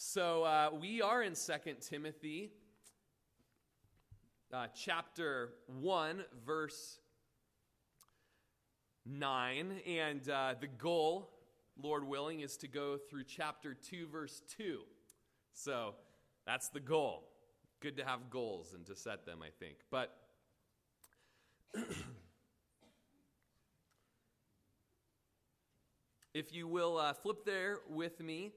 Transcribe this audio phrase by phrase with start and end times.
[0.00, 2.52] So uh, we are in Second Timothy
[4.54, 7.00] uh, chapter 1, verse
[9.04, 9.80] 9.
[9.88, 11.32] And uh, the goal,
[11.82, 14.82] Lord willing, is to go through chapter 2, verse 2.
[15.52, 15.96] So
[16.46, 17.24] that's the goal.
[17.80, 19.78] Good to have goals and to set them, I think.
[19.90, 20.16] But
[26.34, 28.52] if you will uh, flip there with me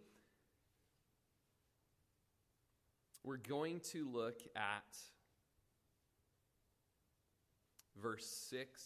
[3.24, 4.98] we're going to look at
[8.02, 8.84] verse 6,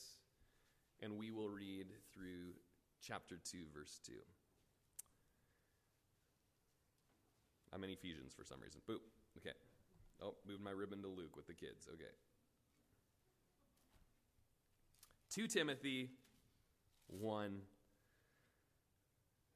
[1.02, 2.54] and we will read through
[3.02, 4.14] chapter 2, verse 2.
[7.74, 8.82] I'm in Ephesians for some reason.
[8.90, 9.00] Boop.
[9.38, 9.56] Okay.
[10.22, 11.88] Oh, moved my ribbon to Luke with the kids.
[11.94, 12.04] Okay.
[15.30, 16.10] 2 Timothy
[17.08, 17.62] 1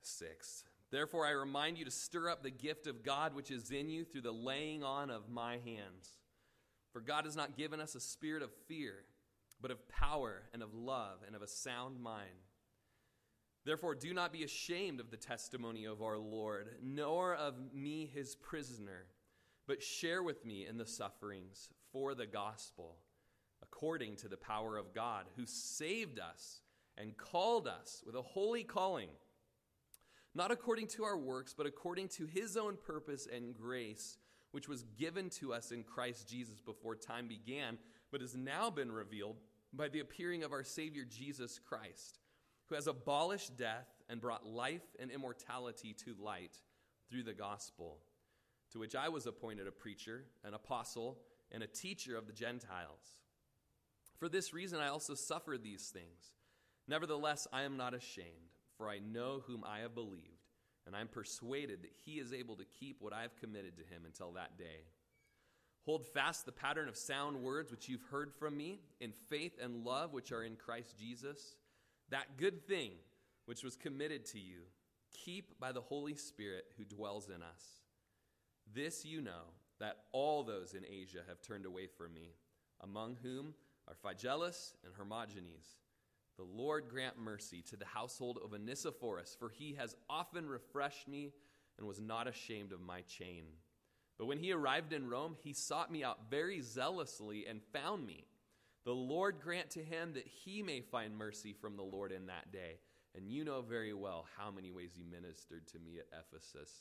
[0.01, 0.63] 6.
[0.91, 4.03] Therefore, I remind you to stir up the gift of God which is in you
[4.03, 6.17] through the laying on of my hands.
[6.91, 9.05] For God has not given us a spirit of fear,
[9.61, 12.47] but of power and of love and of a sound mind.
[13.65, 18.35] Therefore, do not be ashamed of the testimony of our Lord, nor of me, his
[18.35, 19.05] prisoner,
[19.67, 22.95] but share with me in the sufferings for the gospel,
[23.61, 26.61] according to the power of God, who saved us
[26.97, 29.09] and called us with a holy calling
[30.35, 34.17] not according to our works, but according to his own purpose and grace,
[34.51, 37.77] which was given to us in Christ Jesus before time began,
[38.11, 39.37] but has now been revealed
[39.73, 42.19] by the appearing of our Savior Jesus Christ,
[42.67, 46.57] who has abolished death and brought life and immortality to light
[47.09, 47.99] through the gospel,
[48.71, 51.19] to which I was appointed a preacher, an apostle,
[51.51, 53.17] and a teacher of the Gentiles.
[54.17, 56.33] For this reason I also suffered these things.
[56.87, 60.47] Nevertheless, I am not ashamed for I know whom I have believed,
[60.87, 63.83] and I am persuaded that he is able to keep what I have committed to
[63.83, 64.85] him until that day.
[65.85, 69.83] Hold fast the pattern of sound words which you've heard from me in faith and
[69.83, 71.57] love which are in Christ Jesus.
[72.09, 72.91] That good thing
[73.45, 74.61] which was committed to you,
[75.11, 77.81] keep by the Holy Spirit who dwells in us.
[78.73, 82.35] This you know, that all those in Asia have turned away from me,
[82.81, 83.53] among whom
[83.87, 85.79] are Phygelus and Hermogenes
[86.39, 91.33] the Lord grant mercy to the household of Onesiphorus, for he has often refreshed me
[91.77, 93.43] and was not ashamed of my chain.
[94.17, 98.23] But when he arrived in Rome, he sought me out very zealously and found me.
[98.85, 102.53] The Lord grant to him that he may find mercy from the Lord in that
[102.53, 102.79] day.
[103.15, 106.71] And you know very well how many ways he ministered to me at Ephesus.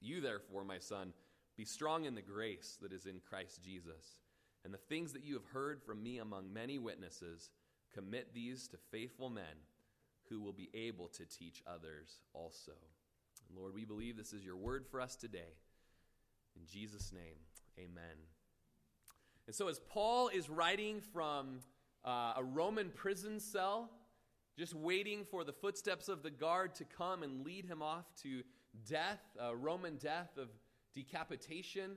[0.00, 1.12] You, therefore, my son,
[1.56, 4.20] be strong in the grace that is in Christ Jesus.
[4.64, 7.50] And the things that you have heard from me among many witnesses,
[7.94, 9.66] Commit these to faithful men
[10.28, 12.72] who will be able to teach others also.
[13.48, 15.56] And Lord, we believe this is your word for us today.
[16.56, 17.36] In Jesus' name,
[17.78, 18.16] amen.
[19.46, 21.60] And so, as Paul is writing from
[22.04, 23.90] uh, a Roman prison cell,
[24.58, 28.42] just waiting for the footsteps of the guard to come and lead him off to
[28.88, 30.48] death, a Roman death of
[30.94, 31.92] decapitation,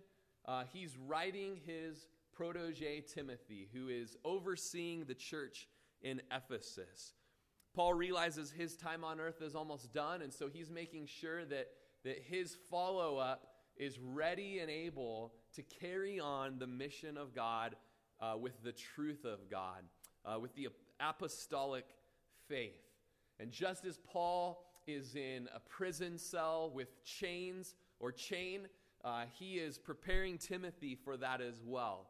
[0.45, 5.67] uh, he's writing his protege Timothy, who is overseeing the church
[6.05, 7.13] in Ephesus.
[7.73, 11.67] Paul realizes his time on earth is almost done, and so he's making sure that,
[12.05, 17.75] that his follow up is ready and able to carry on the mission of God
[18.21, 19.83] uh, with the truth of God,
[20.23, 20.69] uh, with the
[21.01, 21.85] apostolic
[22.47, 22.79] faith.
[23.39, 28.67] And just as Paul is in a prison cell with chains or chain,
[29.03, 32.07] uh, he is preparing Timothy for that as well.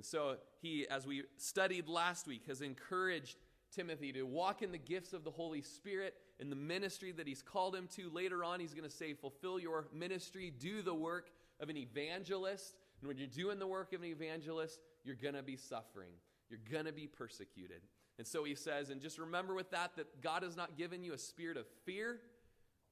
[0.00, 3.36] And so he, as we studied last week, has encouraged
[3.70, 7.42] Timothy to walk in the gifts of the Holy Spirit in the ministry that he's
[7.42, 8.08] called him to.
[8.08, 11.28] Later on, he's going to say, Fulfill your ministry, do the work
[11.60, 12.76] of an evangelist.
[13.02, 16.12] And when you're doing the work of an evangelist, you're going to be suffering,
[16.48, 17.82] you're going to be persecuted.
[18.16, 21.12] And so he says, and just remember with that, that God has not given you
[21.12, 22.20] a spirit of fear,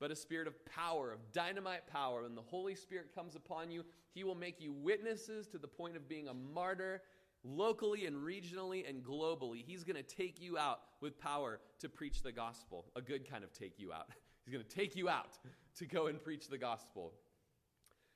[0.01, 2.23] but a spirit of power, of dynamite power.
[2.23, 3.85] When the Holy Spirit comes upon you,
[4.15, 7.03] He will make you witnesses to the point of being a martyr
[7.45, 9.65] locally and regionally and globally.
[9.65, 12.87] He's going to take you out with power to preach the gospel.
[12.97, 14.09] A good kind of take you out.
[14.45, 15.39] He's going to take you out
[15.79, 17.12] to go and preach the gospel.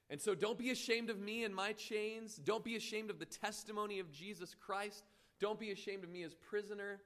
[0.08, 2.36] And so don't be ashamed of me and my chains.
[2.36, 5.04] Don't be ashamed of the testimony of Jesus Christ.
[5.40, 7.00] Don't be ashamed of me as prisoner.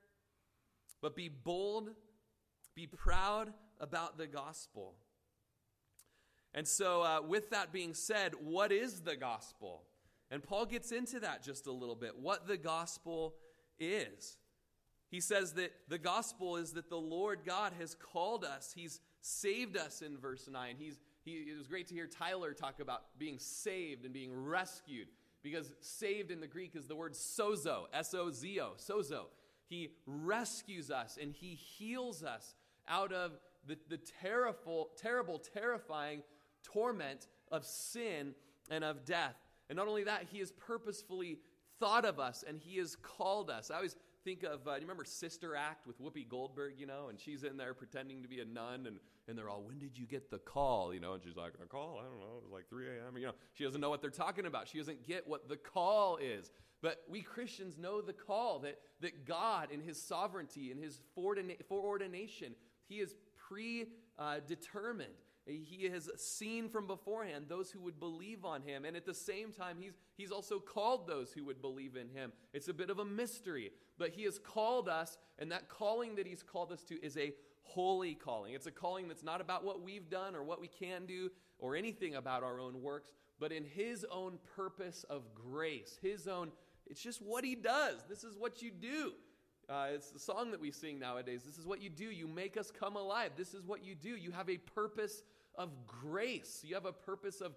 [1.03, 1.91] But be bold,
[2.75, 4.95] be proud about the gospel.
[6.55, 9.83] And so, uh, with that being said, what is the gospel?
[10.31, 13.35] And Paul gets into that just a little bit, what the gospel
[13.79, 14.39] is.
[15.09, 19.77] He says that the gospel is that the Lord God has called us, He's saved
[19.77, 20.77] us in verse 9.
[20.79, 25.09] He's, He, it was great to hear Tyler talk about being saved and being rescued
[25.43, 29.27] because saved in the Greek is the word sozo, S O Z O, sozo.
[29.69, 32.55] He rescues us and he heals us
[32.89, 33.33] out of
[33.67, 36.23] the, the terrible, terrible, terrifying
[36.63, 38.35] torment of sin
[38.71, 39.37] and of death.
[39.69, 41.39] And not only that, he has purposefully
[41.79, 43.71] thought of us and he has called us.
[43.71, 47.09] I always think of, uh, you remember Sister Act with Whoopi Goldberg, you know?
[47.09, 48.99] And she's in there pretending to be a nun, and,
[49.29, 50.93] and they're all, when did you get the call?
[50.93, 52.01] You know, and she's like, a call?
[52.01, 52.39] I don't know.
[52.39, 53.17] It was like 3 a.m.
[53.17, 54.67] You know, she doesn't know what they're talking about.
[54.67, 56.51] She doesn't get what the call is.
[56.83, 62.55] But we Christians know the call that, that God, in His sovereignty, in His foreordination,
[62.89, 63.15] He is
[63.49, 65.15] predetermined
[65.47, 68.85] he has seen from beforehand those who would believe on him.
[68.85, 72.33] And at the same time, he's, he's also called those who would believe in him.
[72.53, 76.27] It's a bit of a mystery, but he has called us, and that calling that
[76.27, 77.33] he's called us to is a
[77.63, 78.55] holy calling.
[78.55, 81.77] It's a calling that's not about what we've done or what we can do or
[81.77, 86.51] anything about our own works, but in his own purpose of grace, his own,
[86.89, 88.05] it's just what he does.
[88.09, 89.13] This is what you do.
[89.69, 91.43] Uh, it's the song that we sing nowadays.
[91.45, 92.05] This is what you do.
[92.05, 93.33] You make us come alive.
[93.37, 94.11] This is what you do.
[94.11, 95.23] You have a purpose
[95.57, 96.63] of grace.
[96.65, 97.53] You have a purpose of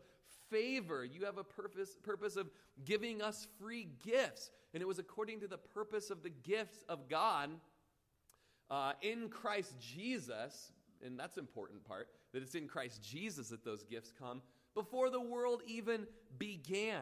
[0.49, 1.05] favor.
[1.05, 2.49] You have a purpose, purpose of
[2.83, 4.49] giving us free gifts.
[4.73, 7.51] And it was according to the purpose of the gifts of God
[8.71, 10.71] uh, in Christ Jesus,
[11.05, 14.41] and that's important part, that it's in Christ Jesus that those gifts come
[14.75, 16.05] before the world even
[16.37, 17.01] began.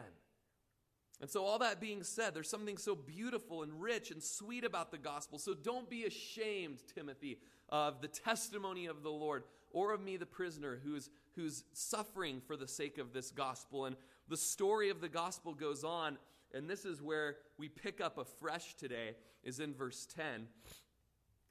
[1.20, 4.92] And so, all that being said, there's something so beautiful and rich and sweet about
[4.92, 5.38] the gospel.
[5.38, 7.38] So, don't be ashamed, Timothy,
[7.68, 12.56] of the testimony of the Lord or of me, the prisoner, who's, who's suffering for
[12.56, 13.84] the sake of this gospel.
[13.84, 13.96] And
[14.28, 16.18] the story of the gospel goes on,
[16.54, 20.46] and this is where we pick up afresh today, is in verse 10.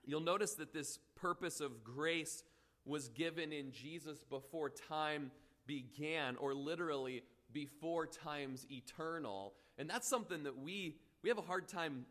[0.05, 2.43] You'll notice that this purpose of grace
[2.85, 5.31] was given in Jesus before time
[5.65, 9.53] began, or literally before time's eternal.
[9.77, 12.05] And that's something that we, we have a hard time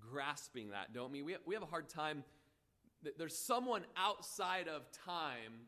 [0.00, 1.22] grasping that, don't we?
[1.22, 2.24] We we have a hard time
[3.18, 5.66] there's someone outside of time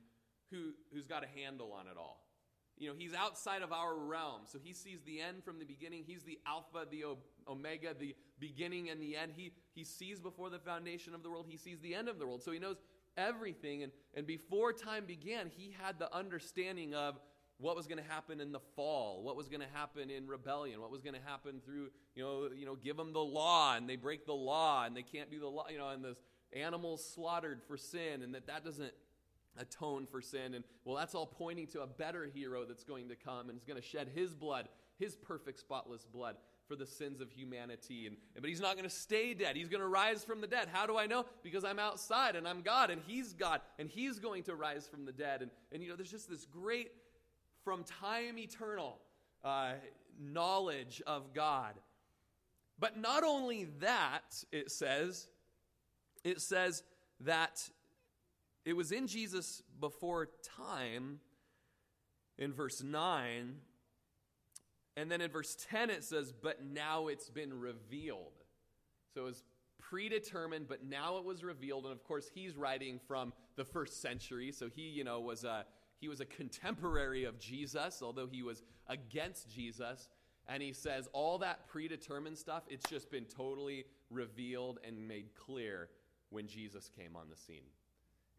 [0.50, 2.20] who, who's got a handle on it all.
[2.76, 4.42] You know, he's outside of our realm.
[4.46, 6.02] So he sees the end from the beginning.
[6.06, 7.04] He's the Alpha, the
[7.48, 9.32] Omega, the beginning and the end.
[9.36, 11.46] He, he sees before the foundation of the world.
[11.48, 12.42] He sees the end of the world.
[12.42, 12.76] So he knows
[13.16, 13.84] everything.
[13.84, 17.20] And, and before time began, he had the understanding of
[17.58, 20.80] what was going to happen in the fall, what was going to happen in rebellion,
[20.80, 23.88] what was going to happen through, you know, you know, give them the law and
[23.88, 26.18] they break the law and they can't do the law, you know, and this
[26.52, 28.92] animals slaughtered for sin and that that doesn't
[29.58, 30.54] atone for sin.
[30.54, 33.64] And well, that's all pointing to a better hero that's going to come and is
[33.64, 34.68] going to shed his blood,
[34.98, 36.36] his perfect, spotless blood
[36.66, 38.06] for the sins of humanity.
[38.06, 39.56] And, but he's not going to stay dead.
[39.56, 40.68] He's going to rise from the dead.
[40.72, 41.26] How do I know?
[41.42, 45.04] Because I'm outside and I'm God and he's God and he's going to rise from
[45.04, 45.42] the dead.
[45.42, 46.90] And, and you know, there's just this great,
[47.64, 48.98] from time eternal,
[49.42, 49.72] uh,
[50.20, 51.74] knowledge of God.
[52.78, 55.28] But not only that, it says,
[56.22, 56.82] it says
[57.20, 57.68] that
[58.64, 61.20] it was in Jesus before time
[62.38, 63.54] in verse 9.
[64.96, 68.32] And then in verse 10, it says, But now it's been revealed.
[69.12, 69.44] So it was
[69.78, 71.84] predetermined, but now it was revealed.
[71.84, 74.50] And of course, he's writing from the first century.
[74.52, 75.66] So he, you know, was a,
[76.00, 80.08] he was a contemporary of Jesus, although he was against Jesus.
[80.48, 85.88] And he says, All that predetermined stuff, it's just been totally revealed and made clear
[86.30, 87.70] when Jesus came on the scene.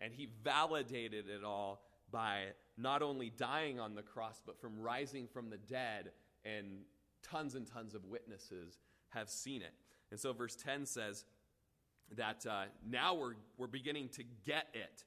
[0.01, 1.81] And he validated it all
[2.11, 2.47] by
[2.77, 6.11] not only dying on the cross, but from rising from the dead,
[6.43, 6.83] and
[7.23, 9.73] tons and tons of witnesses have seen it.
[10.11, 11.25] And so, verse 10 says
[12.15, 15.03] that uh, now we're, we're beginning to get it.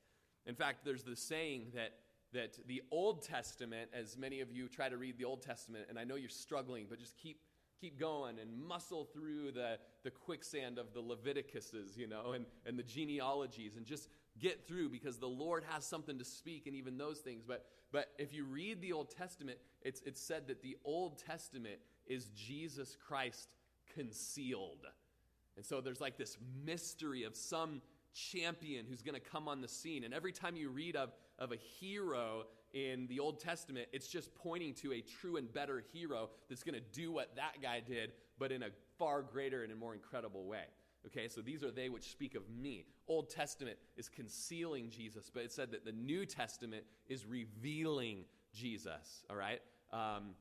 [0.46, 1.92] In fact, there's the saying that,
[2.32, 5.98] that the Old Testament, as many of you try to read the Old Testament, and
[5.98, 7.38] I know you're struggling, but just keep
[7.80, 12.78] keep going and muscle through the, the quicksand of the Leviticus's, you know, and, and
[12.78, 14.08] the genealogies and just
[14.40, 17.44] get through because the Lord has something to speak in even those things.
[17.46, 21.78] But, but if you read the Old Testament, it's, it's said that the Old Testament
[22.06, 23.48] is Jesus Christ
[23.94, 24.86] concealed.
[25.56, 27.80] And so there's like this mystery of some
[28.14, 30.04] champion who's going to come on the scene.
[30.04, 34.34] And every time you read of, of a hero in the Old Testament, it's just
[34.34, 38.12] pointing to a true and better hero that's going to do what that guy did,
[38.38, 38.68] but in a
[38.98, 40.64] far greater and a more incredible way.
[41.06, 42.84] Okay, so these are they which speak of me.
[43.06, 49.24] Old Testament is concealing Jesus, but it said that the New Testament is revealing Jesus.
[49.30, 49.60] All right,
[49.92, 50.34] um,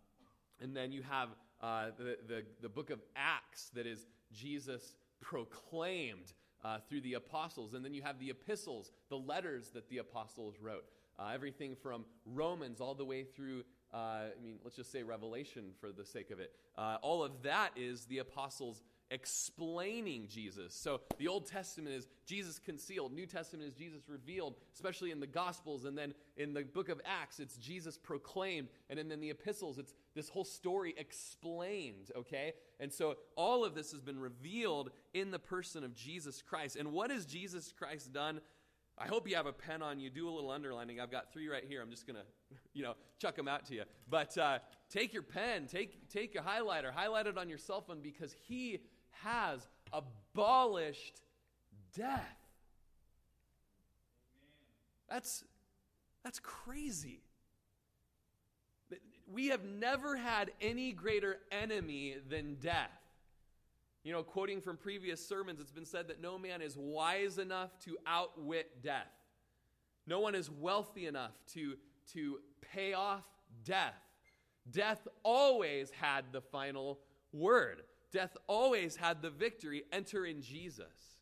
[0.60, 1.30] and then you have
[1.62, 6.34] uh, the, the the book of Acts that is Jesus proclaimed
[6.64, 10.56] uh, through the apostles, and then you have the epistles, the letters that the apostles
[10.62, 10.86] wrote.
[11.20, 15.72] Uh, everything from Romans all the way through, uh, I mean, let's just say Revelation
[15.80, 16.52] for the sake of it.
[16.78, 20.74] Uh, all of that is the apostles explaining Jesus.
[20.74, 25.28] So the Old Testament is Jesus concealed, New Testament is Jesus revealed, especially in the
[25.28, 25.86] Gospels.
[25.86, 28.68] And then in the book of Acts, it's Jesus proclaimed.
[28.90, 32.54] And then in the epistles, it's this whole story explained, okay?
[32.80, 36.76] And so all of this has been revealed in the person of Jesus Christ.
[36.76, 38.42] And what has Jesus Christ done?
[38.98, 40.10] I hope you have a pen on you.
[40.10, 41.00] Do a little underlining.
[41.00, 41.82] I've got three right here.
[41.82, 42.24] I'm just going to,
[42.74, 43.84] you know, chuck them out to you.
[44.10, 44.60] But uh,
[44.90, 48.80] take your pen, take, take a highlighter, highlight it on your cell phone because he
[49.24, 51.22] has abolished
[51.96, 52.38] death.
[55.10, 55.44] That's,
[56.24, 57.22] that's crazy.
[59.32, 62.90] We have never had any greater enemy than death.
[64.04, 67.78] You know, quoting from previous sermons, it's been said that no man is wise enough
[67.86, 69.12] to outwit death.
[70.06, 71.76] No one is wealthy enough to,
[72.14, 73.26] to pay off
[73.66, 74.00] death.
[74.72, 77.00] Death always had the final
[77.34, 77.84] word.
[78.12, 79.84] Death always had the victory.
[79.92, 81.18] Enter in Jesus.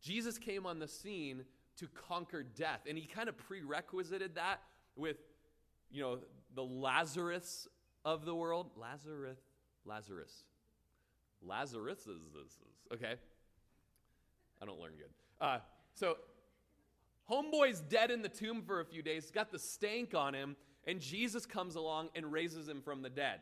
[0.00, 1.44] Jesus came on the scene
[1.78, 4.60] to conquer death, and he kind of prerequisited that
[4.96, 5.16] with,
[5.90, 6.18] you know,
[6.54, 7.68] the Lazarus
[8.04, 8.70] of the world.
[8.76, 9.38] Lazarus,
[9.84, 10.44] Lazarus,
[11.42, 12.58] Lazarus is this
[12.92, 13.14] okay.
[14.62, 15.10] I don't learn good.
[15.40, 15.58] Uh,
[15.94, 16.16] so,
[17.30, 21.00] homeboy's dead in the tomb for a few days, got the stank on him, and
[21.00, 23.40] Jesus comes along and raises him from the dead.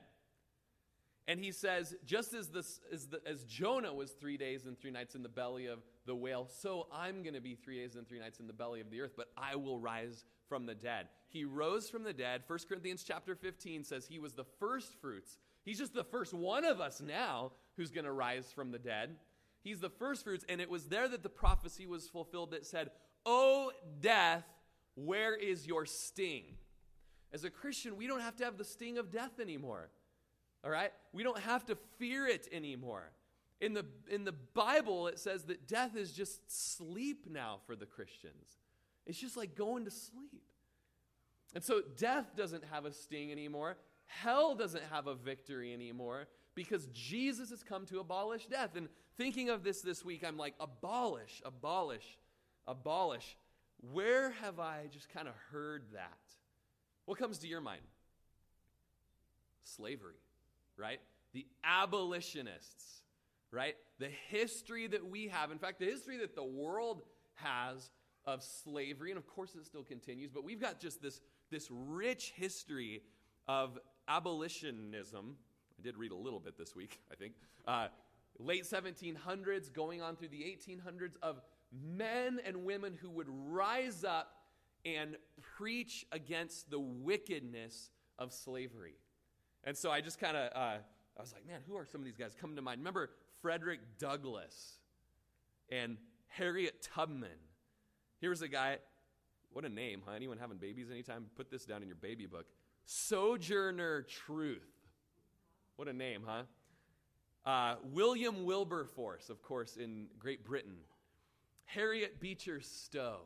[1.28, 4.90] And he says, just as, this, as, the, as Jonah was three days and three
[4.90, 8.08] nights in the belly of the whale, so I'm going to be three days and
[8.08, 11.08] three nights in the belly of the earth, but I will rise from the dead.
[11.28, 12.44] He rose from the dead.
[12.46, 15.36] 1 Corinthians chapter 15 says he was the first fruits.
[15.66, 19.16] He's just the first one of us now who's going to rise from the dead.
[19.60, 22.90] He's the first fruits, and it was there that the prophecy was fulfilled that said,
[23.26, 23.70] O
[24.00, 24.44] death,
[24.94, 26.44] where is your sting?
[27.34, 29.90] As a Christian, we don't have to have the sting of death anymore.
[30.64, 30.92] All right?
[31.12, 33.10] We don't have to fear it anymore.
[33.60, 37.86] In the, in the Bible, it says that death is just sleep now for the
[37.86, 38.58] Christians.
[39.06, 40.42] It's just like going to sleep.
[41.54, 43.76] And so death doesn't have a sting anymore.
[44.06, 48.76] Hell doesn't have a victory anymore because Jesus has come to abolish death.
[48.76, 52.18] And thinking of this this week, I'm like, abolish, abolish,
[52.66, 53.36] abolish.
[53.92, 56.18] Where have I just kind of heard that?
[57.06, 57.82] What comes to your mind?
[59.62, 60.14] Slavery
[60.78, 61.00] right?
[61.32, 63.02] The abolitionists,
[63.50, 63.74] right?
[63.98, 67.02] The history that we have, in fact, the history that the world
[67.34, 67.90] has
[68.24, 71.20] of slavery, and of course it still continues, but we've got just this,
[71.50, 73.02] this rich history
[73.46, 75.36] of abolitionism.
[75.78, 77.34] I did read a little bit this week, I think.
[77.66, 77.88] Uh,
[78.38, 81.40] late 1700s, going on through the 1800s, of
[81.72, 84.32] men and women who would rise up
[84.84, 85.16] and
[85.56, 88.94] preach against the wickedness of slavery.
[89.64, 90.78] And so I just kind of, uh,
[91.16, 92.80] I was like, man, who are some of these guys coming to mind?
[92.80, 93.10] Remember
[93.42, 94.78] Frederick Douglass
[95.70, 95.96] and
[96.28, 97.28] Harriet Tubman.
[98.20, 98.78] Here's a guy,
[99.52, 100.12] what a name, huh?
[100.14, 101.26] Anyone having babies anytime?
[101.36, 102.46] Put this down in your baby book.
[102.84, 104.68] Sojourner Truth.
[105.76, 106.42] What a name, huh?
[107.44, 110.76] Uh, William Wilberforce, of course, in Great Britain.
[111.64, 113.20] Harriet Beecher Stowe.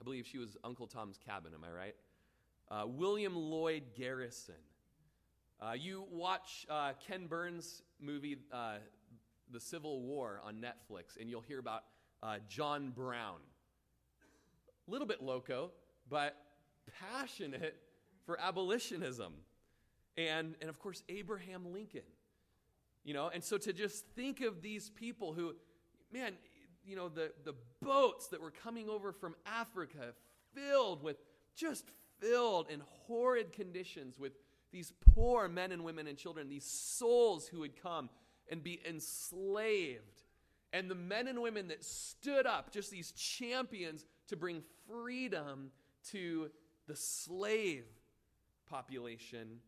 [0.00, 1.94] I believe she was Uncle Tom's Cabin, am I right?
[2.70, 4.54] Uh, William Lloyd Garrison.
[5.64, 8.74] Uh, you watch uh, Ken Burns' movie, uh,
[9.50, 11.84] The Civil War, on Netflix, and you'll hear about
[12.22, 13.38] uh, John Brown.
[14.86, 15.70] A little bit loco,
[16.10, 16.36] but
[17.00, 17.76] passionate
[18.26, 19.32] for abolitionism.
[20.18, 22.02] And, and of course, Abraham Lincoln.
[23.02, 25.54] You know, and so to just think of these people who,
[26.12, 26.34] man,
[26.84, 30.12] you know, the, the boats that were coming over from Africa
[30.54, 31.16] filled with,
[31.56, 31.86] just
[32.20, 34.32] filled in horrid conditions with
[34.74, 38.10] these poor men and women and children, these souls who would come
[38.50, 40.24] and be enslaved.
[40.72, 45.70] And the men and women that stood up, just these champions to bring freedom
[46.10, 46.50] to
[46.88, 47.84] the slave
[48.68, 49.60] population.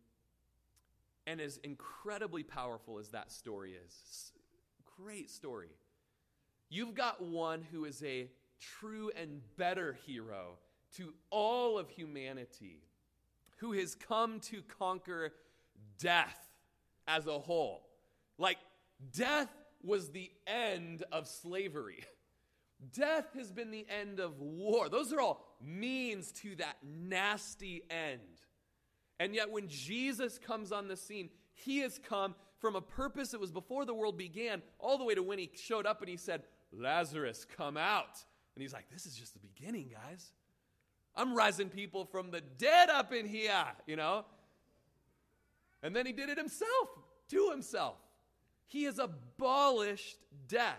[1.24, 4.32] And as incredibly powerful as that story is,
[4.98, 5.70] great story.
[6.68, 10.58] You've got one who is a true and better hero
[10.96, 12.85] to all of humanity
[13.56, 15.32] who has come to conquer
[15.98, 16.38] death
[17.06, 17.86] as a whole.
[18.38, 18.58] Like,
[19.16, 19.50] death
[19.82, 22.04] was the end of slavery.
[22.94, 24.88] Death has been the end of war.
[24.88, 28.20] Those are all means to that nasty end.
[29.18, 33.40] And yet, when Jesus comes on the scene, he has come from a purpose that
[33.40, 36.16] was before the world began, all the way to when he showed up and he
[36.16, 38.22] said, Lazarus, come out.
[38.54, 40.32] And he's like, This is just the beginning, guys.
[41.16, 44.24] I'm rising people from the dead up in here, you know?
[45.82, 46.88] And then he did it himself,
[47.30, 47.96] to himself.
[48.66, 50.18] He has abolished
[50.48, 50.74] death.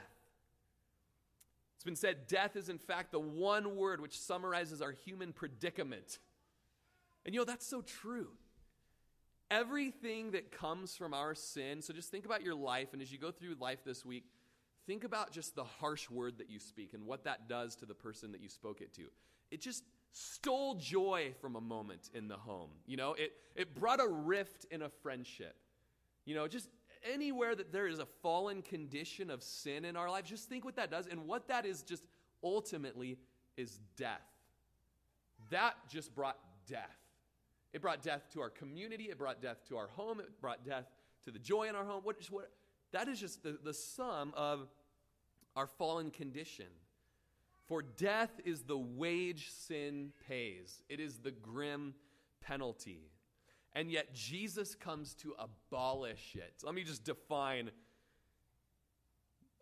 [1.75, 6.20] It's been said death is, in fact, the one word which summarizes our human predicament.
[7.25, 8.29] And you know, that's so true.
[9.50, 13.17] Everything that comes from our sin, so just think about your life, and as you
[13.17, 14.25] go through life this week,
[14.86, 17.94] think about just the harsh word that you speak and what that does to the
[17.94, 19.03] person that you spoke it to.
[19.51, 22.69] It just stole joy from a moment in the home.
[22.85, 25.55] You know, it, it brought a rift in a friendship.
[26.25, 26.69] You know, just
[27.11, 30.75] anywhere that there is a fallen condition of sin in our life, just think what
[30.75, 31.07] that does.
[31.07, 32.03] And what that is just
[32.43, 33.17] ultimately
[33.55, 34.21] is death.
[35.49, 36.37] That just brought
[36.67, 36.97] death.
[37.73, 40.85] It brought death to our community, it brought death to our home, it brought death
[41.25, 42.01] to the joy in our home.
[42.03, 42.49] What, what,
[42.91, 44.67] that is just the, the sum of
[45.55, 46.67] our fallen condition.
[47.67, 51.93] For death is the wage sin pays, it is the grim
[52.41, 53.12] penalty.
[53.74, 56.63] And yet Jesus comes to abolish it.
[56.63, 57.69] Let me just define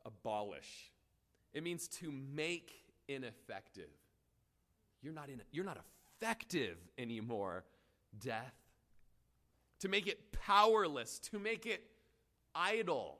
[0.05, 0.91] abolish.
[1.53, 2.71] It means to make
[3.07, 3.89] ineffective.
[5.01, 5.79] You're not in, you're not
[6.21, 7.65] effective anymore,
[8.19, 8.53] death.
[9.79, 11.83] To make it powerless, to make it
[12.53, 13.19] idle,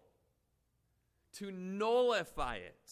[1.33, 2.91] to nullify it.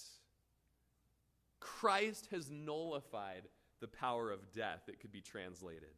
[1.64, 3.44] Christ has nullified
[3.80, 5.90] the power of death, it could be translated.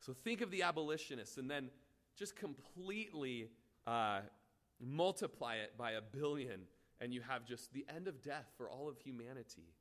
[0.00, 1.70] So think of the abolitionists and then
[2.16, 3.48] just completely
[3.86, 4.20] uh,
[4.80, 6.62] multiply it by a billion,
[7.00, 9.74] and you have just the end of death for all of humanity.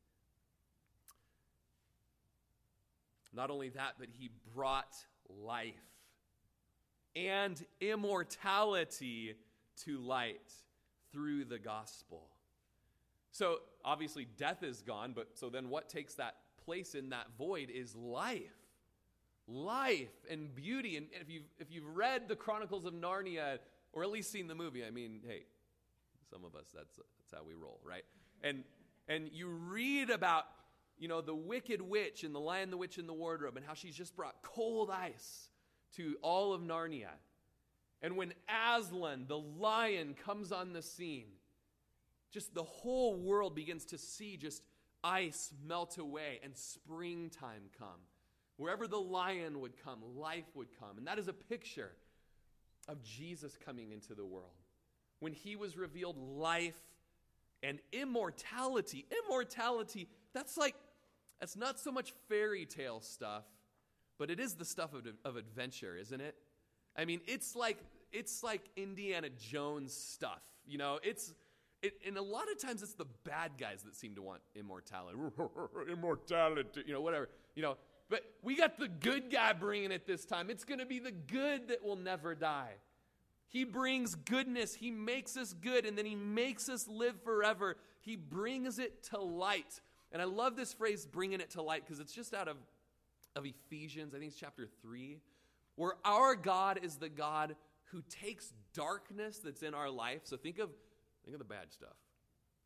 [3.33, 4.95] Not only that, but he brought
[5.29, 5.73] life
[7.15, 9.35] and immortality
[9.85, 10.51] to light
[11.11, 12.30] through the gospel.
[13.31, 16.35] So obviously, death is gone, but so then what takes that
[16.65, 18.41] place in that void is life.
[19.47, 20.97] Life and beauty.
[20.97, 23.59] And if you've, if you've read the Chronicles of Narnia,
[23.93, 25.43] or at least seen the movie, I mean, hey,
[26.29, 28.03] some of us, that's, that's how we roll, right?
[28.43, 28.63] And,
[29.07, 30.45] and you read about,
[30.97, 33.73] you know, the wicked witch and the lion, the witch, and the wardrobe, and how
[33.73, 35.49] she's just brought cold ice
[35.95, 37.09] to all of Narnia.
[38.01, 41.27] And when Aslan, the lion, comes on the scene,
[42.31, 44.63] just the whole world begins to see just
[45.03, 48.01] ice melt away and springtime come.
[48.57, 50.97] Wherever the lion would come, life would come.
[50.97, 51.91] And that is a picture
[52.87, 54.51] of Jesus coming into the world.
[55.19, 56.79] When he was revealed life
[57.63, 59.05] and immortality.
[59.25, 60.75] Immortality, that's like,
[61.39, 63.43] that's not so much fairy tale stuff,
[64.17, 66.35] but it is the stuff of, of adventure, isn't it?
[66.95, 67.77] I mean, it's like,
[68.11, 70.41] it's like Indiana Jones stuff.
[70.65, 71.33] You know, it's,
[71.81, 75.17] it, and a lot of times it's the bad guys that seem to want immortality.
[75.91, 77.29] immortality, you know, whatever.
[77.55, 77.77] You know,
[78.09, 80.49] but we got the good guy bringing it this time.
[80.49, 82.73] It's going to be the good that will never die.
[83.47, 84.75] He brings goodness.
[84.75, 87.77] He makes us good, and then he makes us live forever.
[87.99, 89.81] He brings it to light.
[90.11, 92.57] And I love this phrase, bringing it to light, because it's just out of,
[93.35, 95.17] of Ephesians, I think it's chapter 3,
[95.75, 100.21] where our God is the God who takes darkness that's in our life.
[100.23, 100.69] So think of
[101.23, 101.97] Think of the bad stuff.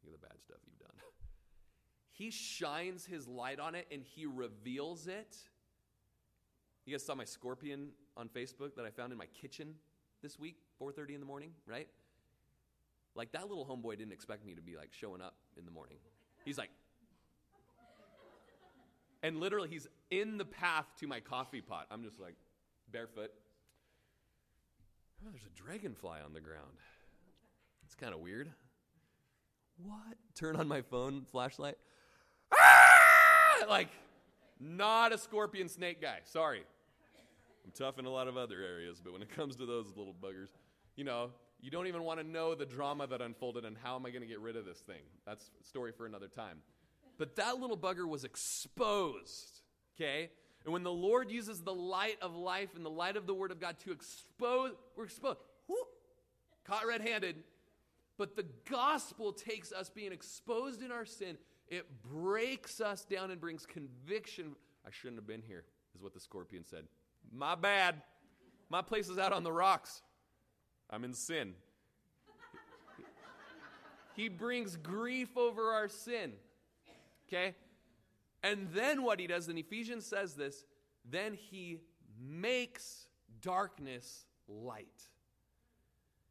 [0.01, 0.95] Think of the bad stuff you've done.
[2.11, 5.35] He shines his light on it and he reveals it.
[6.85, 9.75] You guys saw my scorpion on Facebook that I found in my kitchen
[10.21, 11.89] this week, 4:30 in the morning, right?
[13.15, 15.97] Like that little homeboy didn't expect me to be like showing up in the morning.
[16.45, 16.69] He's like
[19.23, 21.87] And literally he's in the path to my coffee pot.
[21.91, 22.35] I'm just like
[22.91, 23.31] barefoot.
[25.25, 26.77] Oh, there's a dragonfly on the ground.
[27.99, 28.51] Kind of weird.
[29.77, 30.17] What?
[30.35, 31.77] Turn on my phone flashlight.
[32.53, 33.65] Ah!
[33.69, 33.89] Like,
[34.59, 36.19] not a scorpion snake guy.
[36.23, 36.63] Sorry.
[37.63, 40.13] I'm tough in a lot of other areas, but when it comes to those little
[40.13, 40.49] buggers,
[40.95, 41.31] you know,
[41.61, 44.21] you don't even want to know the drama that unfolded and how am I going
[44.21, 45.01] to get rid of this thing.
[45.25, 46.59] That's a story for another time.
[47.17, 49.61] But that little bugger was exposed,
[49.95, 50.29] okay?
[50.63, 53.51] And when the Lord uses the light of life and the light of the Word
[53.51, 55.39] of God to expose, we're exposed.
[55.67, 55.87] Whoop,
[56.65, 57.37] caught red handed,
[58.17, 63.41] but the gospel takes us being exposed in our sin, it breaks us down and
[63.41, 64.55] brings conviction.
[64.85, 65.63] I shouldn't have been here,
[65.95, 66.85] is what the scorpion said.
[67.33, 68.01] My bad.
[68.69, 70.01] My place is out on the rocks.
[70.89, 71.53] I'm in sin.
[74.15, 76.33] he brings grief over our sin.
[77.27, 77.55] Okay?
[78.43, 80.65] And then what he does, and Ephesians says this,
[81.09, 81.79] then he
[82.19, 83.07] makes
[83.41, 85.09] darkness light.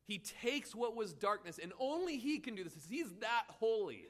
[0.07, 2.75] He takes what was darkness, and only He can do this.
[2.88, 4.07] He's that holy.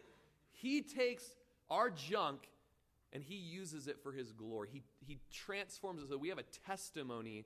[0.52, 1.35] He takes
[1.70, 2.48] our junk
[3.14, 4.68] and he uses it for his glory.
[4.72, 7.44] He, he transforms it so we have a testimony,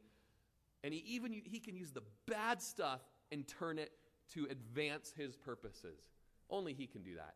[0.83, 3.93] and he even he can use the bad stuff and turn it
[4.33, 6.01] to advance his purposes.
[6.49, 7.35] Only he can do that.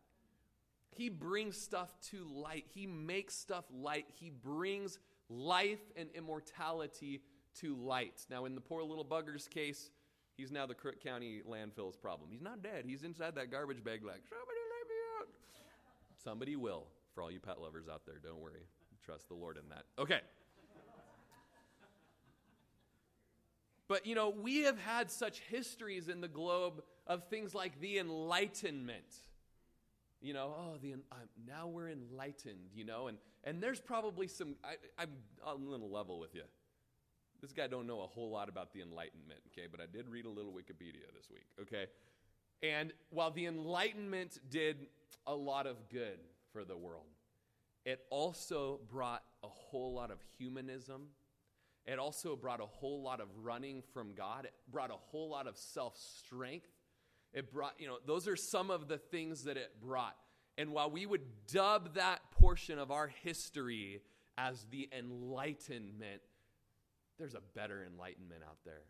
[0.95, 2.65] He brings stuff to light.
[2.73, 4.05] He makes stuff light.
[4.19, 4.99] He brings
[5.29, 7.21] life and immortality
[7.59, 8.25] to light.
[8.29, 9.91] Now, in the poor little bugger's case,
[10.37, 12.29] he's now the Crook County landfill's problem.
[12.31, 12.85] He's not dead.
[12.85, 15.27] He's inside that garbage bag, like, somebody let me out.
[16.23, 18.15] Somebody will, for all you pet lovers out there.
[18.23, 18.65] Don't worry.
[19.03, 19.83] Trust the Lord in that.
[19.99, 20.21] Okay.
[23.89, 27.99] But, you know, we have had such histories in the globe of things like the
[27.99, 29.03] Enlightenment.
[30.21, 31.15] You know, oh, the uh,
[31.45, 35.09] now we're enlightened, you know, and, and there's probably some, I, I'm,
[35.45, 36.43] I'm going to level with you.
[37.43, 40.23] This guy don't know a whole lot about the Enlightenment, okay, but I did read
[40.23, 41.87] a little Wikipedia this week, okay?
[42.63, 44.87] And while the Enlightenment did
[45.27, 46.19] a lot of good
[46.53, 47.03] for the world,
[47.83, 51.07] it also brought a whole lot of humanism.
[51.85, 54.45] It also brought a whole lot of running from God.
[54.45, 56.69] It brought a whole lot of self strength.
[57.33, 60.15] It brought, you know, those are some of the things that it brought.
[60.57, 64.01] And while we would dub that portion of our history
[64.37, 66.21] as the Enlightenment,
[67.17, 68.81] there's a better enlightenment out there.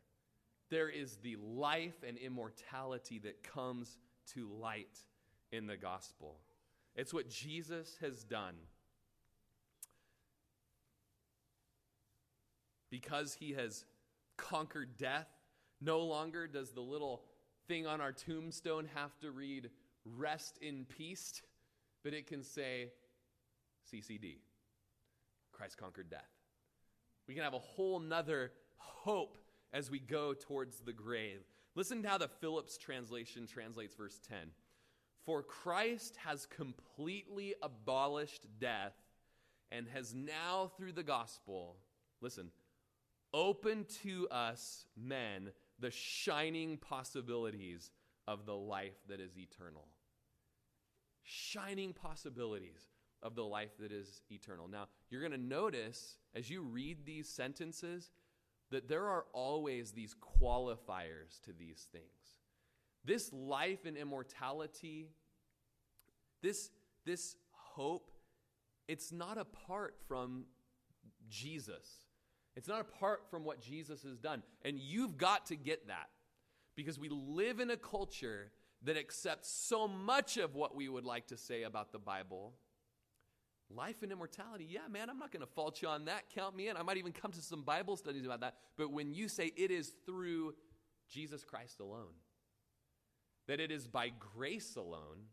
[0.69, 3.97] There is the life and immortality that comes
[4.33, 4.97] to light
[5.51, 6.39] in the gospel.
[6.95, 8.55] It's what Jesus has done.
[12.89, 13.85] Because he has
[14.37, 15.27] conquered death,
[15.81, 17.23] no longer does the little
[17.67, 19.69] thing on our tombstone have to read,
[20.05, 21.41] rest in peace,
[22.03, 22.91] but it can say,
[23.91, 24.37] CCD.
[25.51, 26.29] Christ conquered death.
[27.27, 29.37] We can have a whole nother hope
[29.71, 31.41] as we go towards the grave.
[31.75, 34.51] Listen to how the Phillips translation translates verse 10.
[35.25, 38.93] For Christ has completely abolished death
[39.71, 41.77] and has now, through the gospel,
[42.21, 42.51] listen,
[43.33, 47.91] opened to us men the shining possibilities
[48.27, 49.87] of the life that is eternal.
[51.23, 52.81] Shining possibilities
[53.23, 54.67] of the life that is eternal.
[54.67, 58.11] Now, you're going to notice as you read these sentences
[58.69, 62.03] that there are always these qualifiers to these things.
[63.05, 65.09] This life and immortality,
[66.41, 66.69] this,
[67.05, 68.11] this hope,
[68.87, 70.45] it's not apart from
[71.29, 71.87] Jesus.
[72.55, 74.43] It's not apart from what Jesus has done.
[74.63, 76.09] And you've got to get that
[76.75, 78.51] because we live in a culture
[78.83, 82.53] that accepts so much of what we would like to say about the Bible
[83.69, 86.29] Life and immortality, yeah, man, I'm not going to fault you on that.
[86.33, 86.77] Count me in.
[86.77, 88.55] I might even come to some Bible studies about that.
[88.77, 90.53] But when you say it is through
[91.09, 92.13] Jesus Christ alone,
[93.47, 95.27] that it is by grace alone,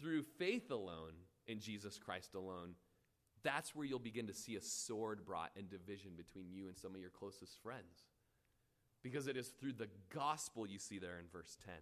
[0.00, 1.12] through faith alone,
[1.46, 2.74] in Jesus Christ alone,
[3.42, 6.94] that's where you'll begin to see a sword brought and division between you and some
[6.94, 8.06] of your closest friends.
[9.02, 11.74] Because it is through the gospel you see there in verse 10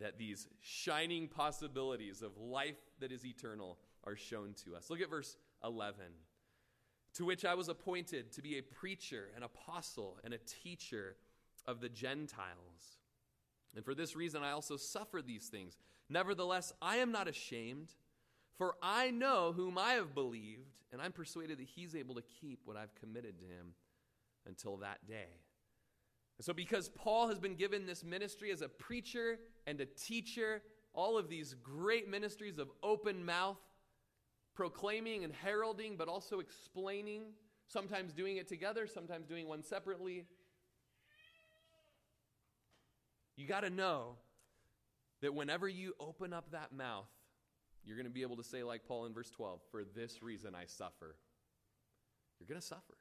[0.00, 4.90] that these shining possibilities of life that is eternal are shown to us.
[4.90, 5.96] Look at verse 11.
[7.14, 11.16] To which I was appointed to be a preacher, an apostle, and a teacher
[11.66, 12.98] of the Gentiles.
[13.74, 15.78] And for this reason I also suffer these things.
[16.08, 17.92] Nevertheless, I am not ashamed,
[18.56, 22.60] for I know whom I have believed, and I'm persuaded that he's able to keep
[22.64, 23.74] what I've committed to him
[24.46, 25.40] until that day.
[26.38, 30.62] And so, because Paul has been given this ministry as a preacher and a teacher,
[30.92, 33.58] all of these great ministries of open mouth,
[34.54, 37.22] proclaiming and heralding, but also explaining,
[37.66, 40.24] sometimes doing it together, sometimes doing one separately.
[43.36, 44.16] You got to know
[45.22, 47.08] that whenever you open up that mouth,
[47.84, 50.54] you're going to be able to say, like Paul in verse 12, for this reason
[50.54, 51.16] I suffer.
[52.38, 52.96] You're going to suffer.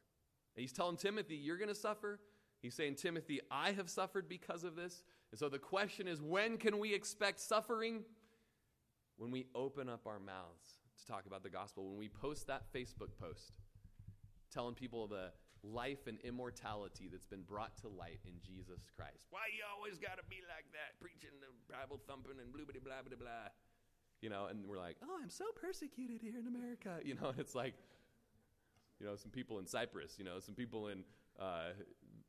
[0.56, 2.20] And he's telling Timothy, you're going to suffer.
[2.62, 5.04] He's saying, Timothy, I have suffered because of this.
[5.32, 8.04] And so the question is, when can we expect suffering?
[9.18, 12.64] When we open up our mouths to talk about the gospel, when we post that
[12.74, 13.54] Facebook post
[14.52, 15.32] telling people the
[15.64, 19.28] life and immortality that's been brought to light in Jesus Christ.
[19.30, 22.80] Why you always got to be like that, preaching the Bible thumping and blah, blah,
[22.84, 23.48] blah, blah, blah.
[24.22, 27.00] You know, and we're like, oh, I'm so persecuted here in America.
[27.06, 27.76] You know, and it's like,
[29.00, 31.04] you know, some people in Cyprus, you know, some people in,
[31.40, 31.72] uh,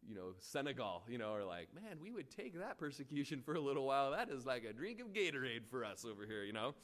[0.06, 3.60] you know, Senegal, you know, are like, man, we would take that persecution for a
[3.60, 4.10] little while.
[4.12, 6.74] That is like a drink of Gatorade for us over here, you know.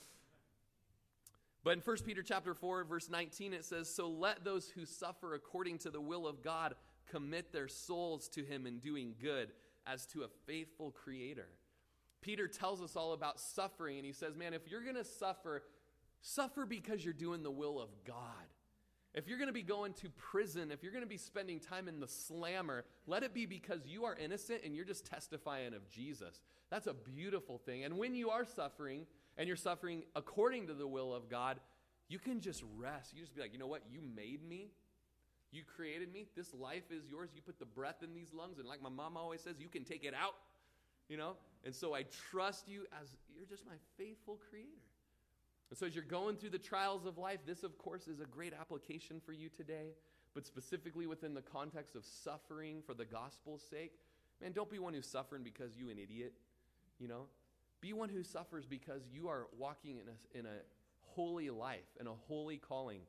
[1.63, 5.35] But in 1 Peter chapter 4 verse 19 it says, "So let those who suffer
[5.35, 6.75] according to the will of God
[7.07, 9.53] commit their souls to him in doing good
[9.87, 11.49] as to a faithful creator."
[12.23, 15.63] Peter tells us all about suffering and he says, "Man, if you're going to suffer,
[16.23, 18.25] Suffer because you're doing the will of God.
[19.13, 21.89] If you're going to be going to prison, if you're going to be spending time
[21.89, 25.89] in the slammer, let it be because you are innocent and you're just testifying of
[25.91, 26.41] Jesus.
[26.71, 27.85] That's a beautiful thing.
[27.85, 31.61] And when you are suffering and you're suffering according to the will of God,
[32.09, 33.15] you can just rest.
[33.15, 33.83] You just be like, you know what?
[33.91, 34.73] You made me.
[35.53, 36.27] You created me.
[36.37, 37.31] This life is yours.
[37.35, 38.59] You put the breath in these lungs.
[38.59, 40.35] And like my mom always says, you can take it out.
[41.09, 41.37] You know?
[41.65, 44.69] And so I trust you as you're just my faithful creator.
[45.71, 48.25] And so, as you're going through the trials of life, this, of course, is a
[48.25, 49.95] great application for you today,
[50.35, 53.93] but specifically within the context of suffering for the gospel's sake.
[54.43, 56.33] Man, don't be one who's suffering because you an idiot,
[56.99, 57.27] you know?
[57.81, 60.59] Be one who suffers because you are walking in a, in a
[61.15, 63.01] holy life and a holy calling,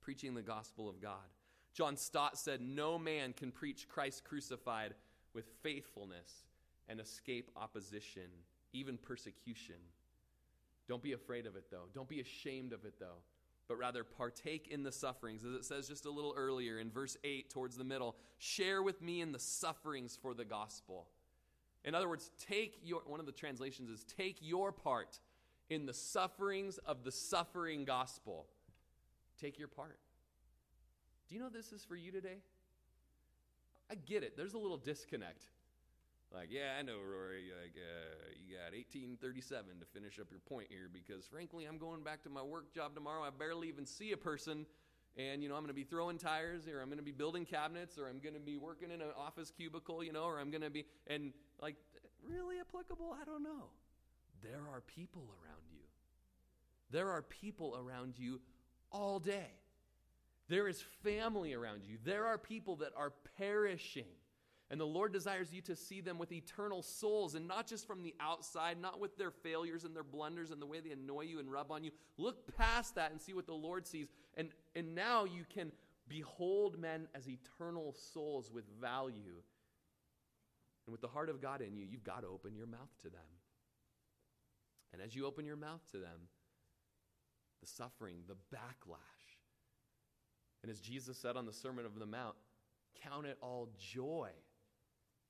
[0.00, 1.26] preaching the gospel of God.
[1.74, 4.94] John Stott said, No man can preach Christ crucified
[5.34, 6.44] with faithfulness
[6.88, 8.30] and escape opposition,
[8.72, 9.76] even persecution.
[10.88, 11.88] Don't be afraid of it, though.
[11.94, 13.22] Don't be ashamed of it, though.
[13.68, 15.44] But rather partake in the sufferings.
[15.44, 19.02] As it says just a little earlier in verse 8, towards the middle, share with
[19.02, 21.06] me in the sufferings for the gospel.
[21.88, 25.20] In other words, take your, one of the translations is take your part
[25.70, 28.44] in the sufferings of the suffering gospel.
[29.40, 29.98] Take your part.
[31.26, 32.42] Do you know this is for you today?
[33.90, 34.36] I get it.
[34.36, 35.44] There's a little disconnect.
[36.30, 37.52] Like, yeah, I know, Rory.
[37.58, 42.02] Like, uh, you got 1837 to finish up your point here because, frankly, I'm going
[42.02, 43.22] back to my work job tomorrow.
[43.22, 44.66] I barely even see a person,
[45.16, 47.46] and you know, I'm going to be throwing tires, or I'm going to be building
[47.46, 50.50] cabinets, or I'm going to be working in an office cubicle, you know, or I'm
[50.50, 51.76] going to be, and like,
[52.26, 53.14] really applicable?
[53.20, 53.70] I don't know.
[54.42, 55.82] There are people around you.
[56.90, 58.40] There are people around you
[58.90, 59.50] all day.
[60.48, 61.98] There is family around you.
[62.04, 64.06] There are people that are perishing
[64.70, 68.02] and the Lord desires you to see them with eternal souls and not just from
[68.02, 71.38] the outside, not with their failures and their blunders and the way they annoy you
[71.38, 71.90] and rub on you.
[72.18, 74.08] Look past that and see what the Lord sees.
[74.36, 75.72] And, and now you can
[76.06, 79.42] behold men as eternal souls with value.
[80.88, 83.10] And with the heart of God in you, you've got to open your mouth to
[83.10, 83.20] them.
[84.94, 86.28] And as you open your mouth to them,
[87.60, 88.96] the suffering, the backlash,
[90.62, 92.34] and as Jesus said on the Sermon of the Mount,
[93.04, 94.30] count it all joy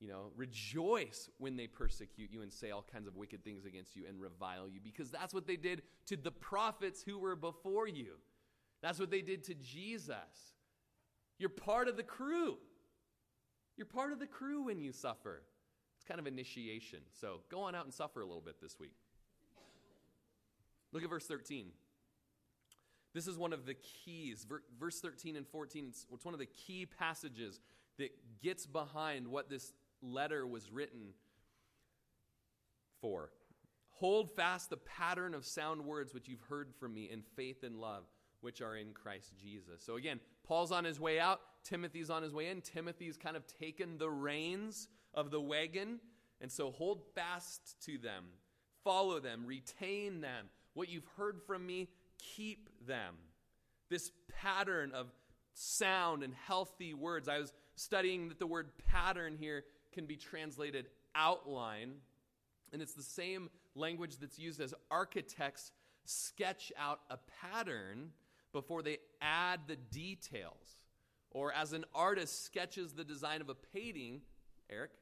[0.00, 3.96] you know, rejoice when they persecute you and say all kinds of wicked things against
[3.96, 7.88] you and revile you, because that's what they did to the prophets who were before
[7.88, 8.14] you.
[8.80, 10.54] That's what they did to Jesus.
[11.38, 12.58] You're part of the crew.
[13.76, 15.42] You're part of the crew when you suffer.
[16.08, 17.00] It's kind of initiation.
[17.20, 18.94] So go on out and suffer a little bit this week.
[20.90, 21.66] Look at verse 13.
[23.12, 24.46] This is one of the keys.
[24.80, 27.60] Verse 13 and 14, it's one of the key passages
[27.98, 28.08] that
[28.42, 31.12] gets behind what this letter was written
[33.02, 33.30] for.
[33.90, 37.76] Hold fast the pattern of sound words which you've heard from me in faith and
[37.76, 38.04] love,
[38.40, 39.82] which are in Christ Jesus.
[39.84, 42.62] So again, Paul's on his way out, Timothy's on his way in.
[42.62, 44.88] Timothy's kind of taken the reins
[45.18, 45.98] of the wagon,
[46.40, 48.24] and so hold fast to them,
[48.84, 50.46] follow them, retain them.
[50.74, 51.88] What you've heard from me,
[52.36, 53.16] keep them.
[53.90, 55.08] This pattern of
[55.54, 57.28] sound and healthy words.
[57.28, 61.94] I was studying that the word pattern here can be translated outline,
[62.72, 65.72] and it's the same language that's used as architects
[66.04, 68.10] sketch out a pattern
[68.52, 70.84] before they add the details.
[71.32, 74.20] Or as an artist sketches the design of a painting,
[74.70, 74.92] Eric,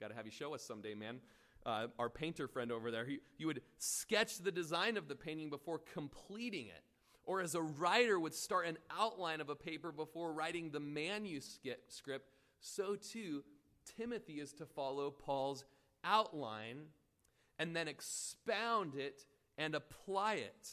[0.00, 1.20] got to have you show us someday, man.
[1.66, 5.50] Uh, our painter friend over there, he, you would sketch the design of the painting
[5.50, 6.82] before completing it.
[7.24, 12.30] Or as a writer would start an outline of a paper before writing the manuscript,
[12.60, 13.44] so too
[13.96, 15.64] Timothy is to follow Paul's
[16.02, 16.86] outline
[17.58, 19.26] and then expound it
[19.58, 20.68] and apply it.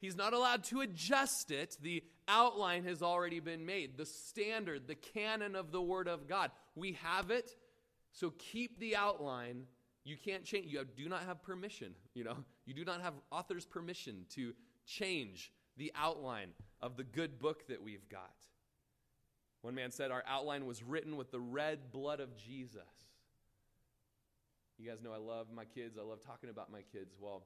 [0.00, 1.76] He's not allowed to adjust it.
[1.80, 6.50] The outline has already been made, the standard, the canon of the Word of God.
[6.74, 7.54] We have it,
[8.18, 9.62] so keep the outline.
[10.04, 10.72] You can't change.
[10.72, 11.94] You do not have permission.
[12.14, 14.54] You know, you do not have author's permission to
[14.86, 16.48] change the outline
[16.80, 18.34] of the good book that we've got.
[19.62, 22.82] One man said, Our outline was written with the red blood of Jesus.
[24.78, 25.96] You guys know I love my kids.
[25.96, 27.14] I love talking about my kids.
[27.20, 27.44] Well,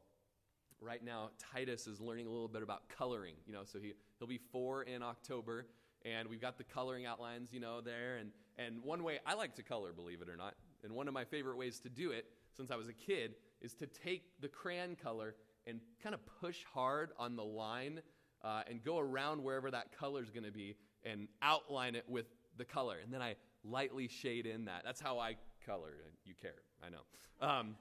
[0.81, 3.35] right now, Titus is learning a little bit about coloring.
[3.47, 5.67] You know, so he, he'll be four in October,
[6.05, 8.17] and we've got the coloring outlines, you know, there.
[8.17, 11.15] And, and one way I like to color, believe it or not, and one of
[11.15, 14.49] my favorite ways to do it since I was a kid is to take the
[14.49, 15.35] crayon color
[15.67, 18.01] and kind of push hard on the line
[18.43, 22.27] uh, and go around wherever that color is going to be and outline it with
[22.59, 22.97] the color.
[23.03, 24.83] And then I lightly shade in that.
[24.85, 25.93] That's how I color.
[26.25, 27.03] You care, I know.
[27.41, 27.77] Um,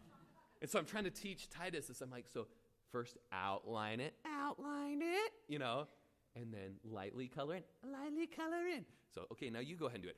[0.62, 2.02] and so I'm trying to teach Titus this.
[2.02, 2.46] I'm like, so
[2.92, 5.88] First, outline it, outline it, you know,
[6.36, 8.86] and then lightly color in, lightly color in.
[9.14, 10.18] So, okay, now you go ahead and do it.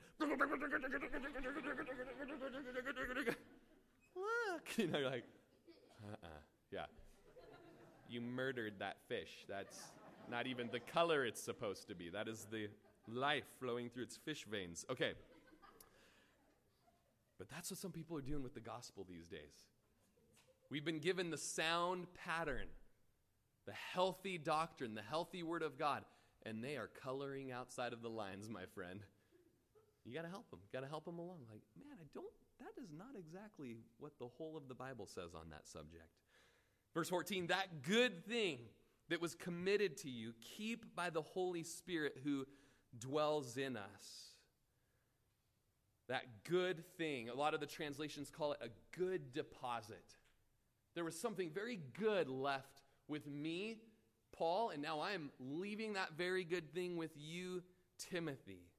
[4.16, 5.24] Look, you know, you're like,
[6.04, 6.28] uh-uh,
[6.72, 6.86] yeah.
[8.08, 9.44] You murdered that fish.
[9.48, 9.78] That's
[10.30, 12.08] not even the color it's supposed to be.
[12.10, 12.68] That is the
[13.08, 14.84] life flowing through its fish veins.
[14.90, 15.12] Okay.
[17.38, 19.66] But that's what some people are doing with the gospel these days.
[20.70, 22.68] We've been given the sound pattern,
[23.66, 26.04] the healthy doctrine, the healthy word of God,
[26.44, 29.00] and they are coloring outside of the lines, my friend.
[30.04, 30.60] You got to help them.
[30.72, 31.38] Got to help them along.
[31.50, 32.26] Like, man, I don't,
[32.60, 36.08] that is not exactly what the whole of the Bible says on that subject.
[36.92, 38.58] Verse 14, that good thing
[39.08, 42.44] that was committed to you, keep by the Holy Spirit who
[42.98, 44.30] dwells in us.
[46.08, 50.04] That good thing, a lot of the translations call it a good deposit.
[50.94, 53.76] There was something very good left with me,
[54.32, 57.62] Paul, and now I'm leaving that very good thing with you,
[58.10, 58.70] Timothy.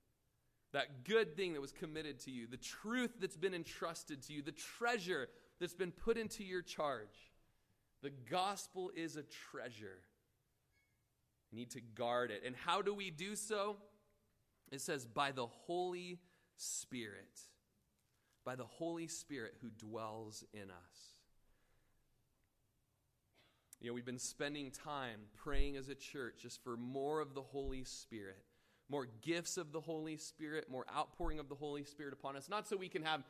[0.74, 4.42] That good thing that was committed to you, the truth that's been entrusted to you,
[4.42, 7.32] the treasure that's been put into your charge.
[8.04, 10.00] The gospel is a treasure.
[11.52, 12.44] You need to guard it.
[12.46, 13.78] And how do we do so?
[14.72, 16.20] It says, by the Holy
[16.58, 17.40] Spirit.
[18.44, 21.15] By the Holy Spirit who dwells in us.
[23.82, 27.42] You know, we've been spending time praying as a church just for more of the
[27.42, 28.44] Holy Spirit,
[28.90, 32.50] more gifts of the Holy Spirit, more outpouring of the Holy Spirit upon us.
[32.50, 33.24] Not so we can have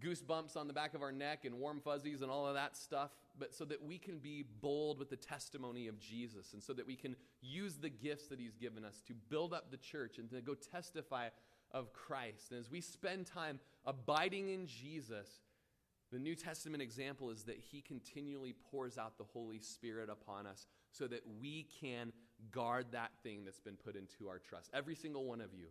[0.00, 3.10] goosebumps on the back of our neck and warm fuzzies and all of that stuff,
[3.38, 6.86] but so that we can be bold with the testimony of Jesus and so that
[6.86, 10.30] we can use the gifts that He's given us to build up the church and
[10.30, 11.28] to go testify
[11.72, 12.50] of Christ.
[12.50, 15.28] And as we spend time abiding in Jesus,
[16.12, 20.66] the New Testament example is that He continually pours out the Holy Spirit upon us
[20.90, 22.12] so that we can
[22.50, 24.70] guard that thing that's been put into our trust.
[24.74, 25.66] Every single one of you.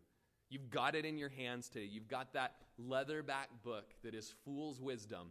[0.50, 1.86] You've got it in your hands today.
[1.86, 5.30] You've got that leatherback book that is fool's wisdom,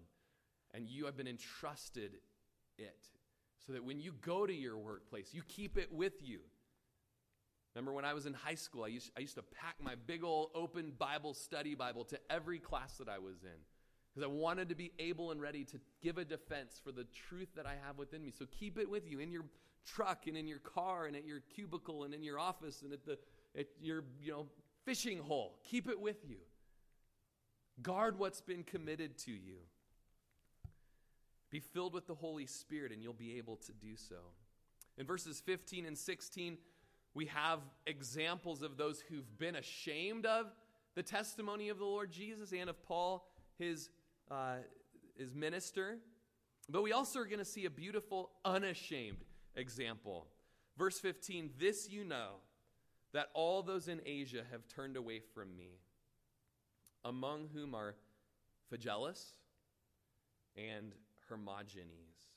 [0.72, 2.12] and you have been entrusted
[2.78, 3.08] it
[3.66, 6.38] so that when you go to your workplace, you keep it with you.
[7.74, 10.24] Remember when I was in high school, I used, I used to pack my big
[10.24, 13.60] old open Bible study Bible to every class that I was in
[14.12, 17.48] because I wanted to be able and ready to give a defense for the truth
[17.56, 18.32] that I have within me.
[18.36, 19.44] So keep it with you in your
[19.86, 23.04] truck and in your car and at your cubicle and in your office and at
[23.04, 23.18] the
[23.58, 24.46] at your you know
[24.84, 25.58] fishing hole.
[25.64, 26.38] Keep it with you.
[27.82, 29.58] Guard what's been committed to you.
[31.50, 34.16] Be filled with the Holy Spirit, and you'll be able to do so.
[34.98, 36.58] In verses 15 and 16,
[37.14, 40.46] we have examples of those who've been ashamed of
[40.94, 43.26] the testimony of the Lord Jesus and of Paul,
[43.58, 43.88] his,
[44.30, 44.56] uh,
[45.16, 45.98] his minister.
[46.68, 49.24] But we also are going to see a beautiful, unashamed
[49.56, 50.28] example.
[50.78, 52.36] Verse 15 This you know
[53.12, 55.80] that all those in Asia have turned away from me,
[57.04, 57.96] among whom are
[58.72, 59.20] Phygellus
[60.56, 60.92] and
[61.28, 62.28] Hermogenes.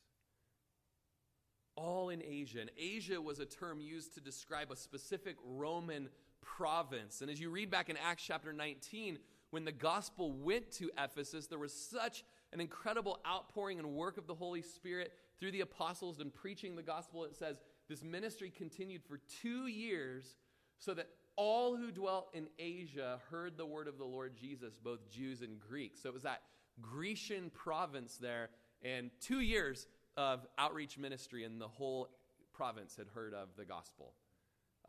[1.76, 2.62] All in Asia.
[2.62, 6.10] And Asia was a term used to describe a specific Roman
[6.42, 7.22] province.
[7.22, 9.18] And as you read back in Acts chapter 19,
[9.54, 14.26] when the gospel went to Ephesus, there was such an incredible outpouring and work of
[14.26, 17.24] the Holy Spirit through the apostles and preaching the gospel.
[17.24, 20.38] It says this ministry continued for two years
[20.80, 25.08] so that all who dwelt in Asia heard the word of the Lord Jesus, both
[25.12, 26.02] Jews and Greeks.
[26.02, 26.42] So it was that
[26.82, 28.50] Grecian province there,
[28.82, 29.86] and two years
[30.18, 32.10] of outreach ministry, and the whole
[32.54, 34.14] province had heard of the gospel.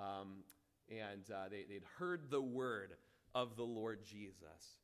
[0.01, 0.39] Um,
[0.89, 2.93] and uh, they, they'd heard the word
[3.35, 4.79] of the Lord Jesus.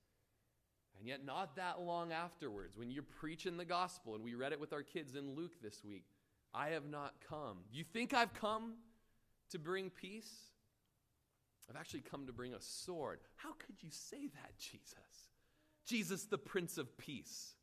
[0.98, 4.60] And yet, not that long afterwards, when you're preaching the gospel, and we read it
[4.60, 6.04] with our kids in Luke this week,
[6.52, 7.58] I have not come.
[7.72, 8.74] You think I've come
[9.50, 10.30] to bring peace?
[11.70, 13.20] I've actually come to bring a sword.
[13.36, 14.94] How could you say that, Jesus?
[15.86, 17.54] Jesus, the Prince of Peace.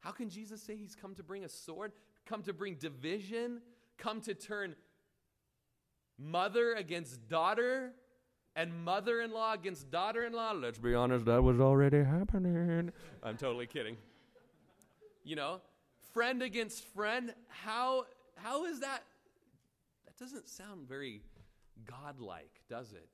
[0.00, 1.92] How can Jesus say he's come to bring a sword,
[2.26, 3.60] come to bring division,
[3.98, 4.74] come to turn
[6.18, 7.92] mother against daughter
[8.54, 10.52] and mother in law against daughter in law?
[10.52, 12.92] Let's be honest, that was already happening.
[13.22, 13.96] I'm totally kidding.
[15.24, 15.60] You know,
[16.12, 17.34] friend against friend.
[17.48, 19.02] How, how is that?
[20.04, 21.22] That doesn't sound very
[21.84, 23.10] godlike, does it?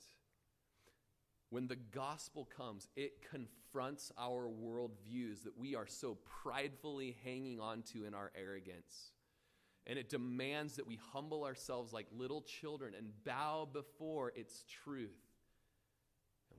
[1.51, 7.83] When the gospel comes, it confronts our worldviews that we are so pridefully hanging on
[7.93, 9.13] to in our arrogance.
[9.87, 15.17] And it demands that we humble ourselves like little children and bow before its truth.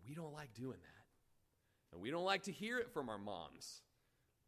[0.10, 1.94] We don't like doing that.
[1.94, 3.82] And we don't like to hear it from our moms,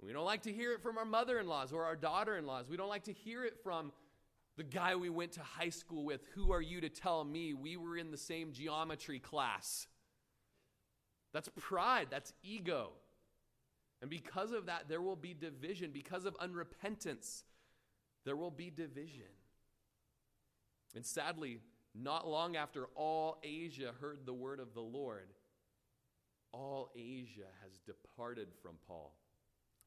[0.04, 2.48] We don't like to hear it from our mother in laws or our daughter in
[2.48, 2.68] laws.
[2.68, 3.92] We don't like to hear it from
[4.58, 6.22] the guy we went to high school with.
[6.34, 9.86] Who are you to tell me we were in the same geometry class?
[11.34, 12.94] That's pride, that's ego.
[14.02, 15.92] And because of that, there will be division.
[15.94, 17.44] Because of unrepentance,
[18.26, 19.30] there will be division.
[20.96, 21.60] And sadly,
[21.94, 25.30] not long after all Asia heard the word of the Lord,
[26.54, 29.14] all Asia has departed from Paul.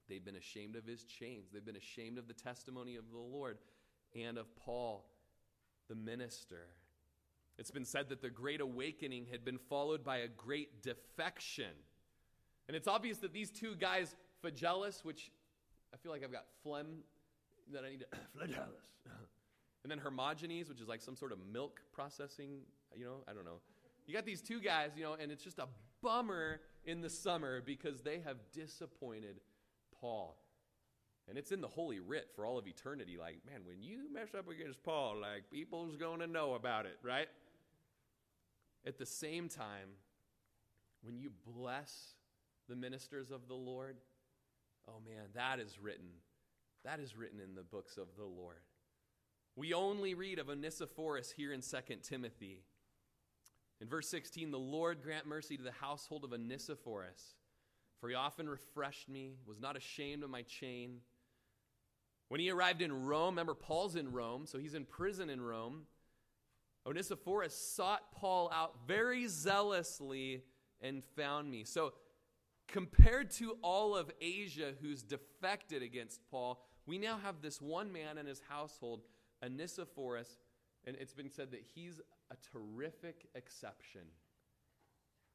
[0.08, 3.58] They've been ashamed of his chains, they've been ashamed of the testimony of the Lord
[4.14, 5.04] and of Paul,
[5.88, 6.66] the minister.
[7.56, 11.70] It's been said that the Great Awakening had been followed by a great defection.
[12.66, 15.30] And it's obvious that these two guys, Phygellus, which
[15.92, 17.04] I feel like I've got phlegm
[17.72, 18.06] that I need to,
[18.38, 18.90] Phygellus.
[19.84, 22.60] And then Hermogenes, which is like some sort of milk processing,
[22.96, 23.60] you know, I don't know.
[24.06, 25.68] You got these two guys, you know, and it's just a
[26.04, 29.40] bummer in the summer because they have disappointed
[30.00, 30.36] Paul.
[31.26, 33.16] And it's in the Holy Writ for all of eternity.
[33.18, 36.98] Like, man, when you mess up against Paul, like, people's going to know about it,
[37.02, 37.28] right?
[38.86, 39.88] At the same time,
[41.02, 42.14] when you bless
[42.68, 43.96] the ministers of the Lord,
[44.86, 46.10] oh man, that is written.
[46.84, 48.60] That is written in the books of the Lord.
[49.56, 52.64] We only read of Onesiphorus here in 2 Timothy.
[53.84, 57.34] In verse 16, the Lord grant mercy to the household of Onesiphorus,
[58.00, 61.00] for he often refreshed me, was not ashamed of my chain.
[62.28, 65.82] When he arrived in Rome, remember, Paul's in Rome, so he's in prison in Rome.
[66.86, 70.44] Onesiphorus sought Paul out very zealously
[70.80, 71.64] and found me.
[71.64, 71.92] So,
[72.66, 78.16] compared to all of Asia who's defected against Paul, we now have this one man
[78.16, 79.02] and his household
[79.42, 80.38] Onesiphorus,
[80.86, 82.00] and it's been said that he's
[82.30, 84.02] a terrific exception.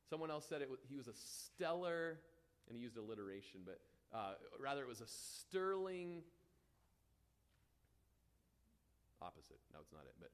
[0.10, 2.20] Someone else said it, he was a stellar,
[2.68, 3.80] and he used alliteration, but
[4.14, 6.24] uh, rather it was a sterling
[9.22, 9.60] opposite.
[9.74, 10.32] No, it's not it, but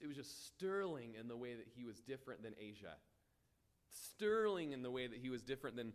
[0.00, 2.94] it was just sterling in the way that he was different than Asia.
[4.14, 5.92] Sterling in the way that he was different than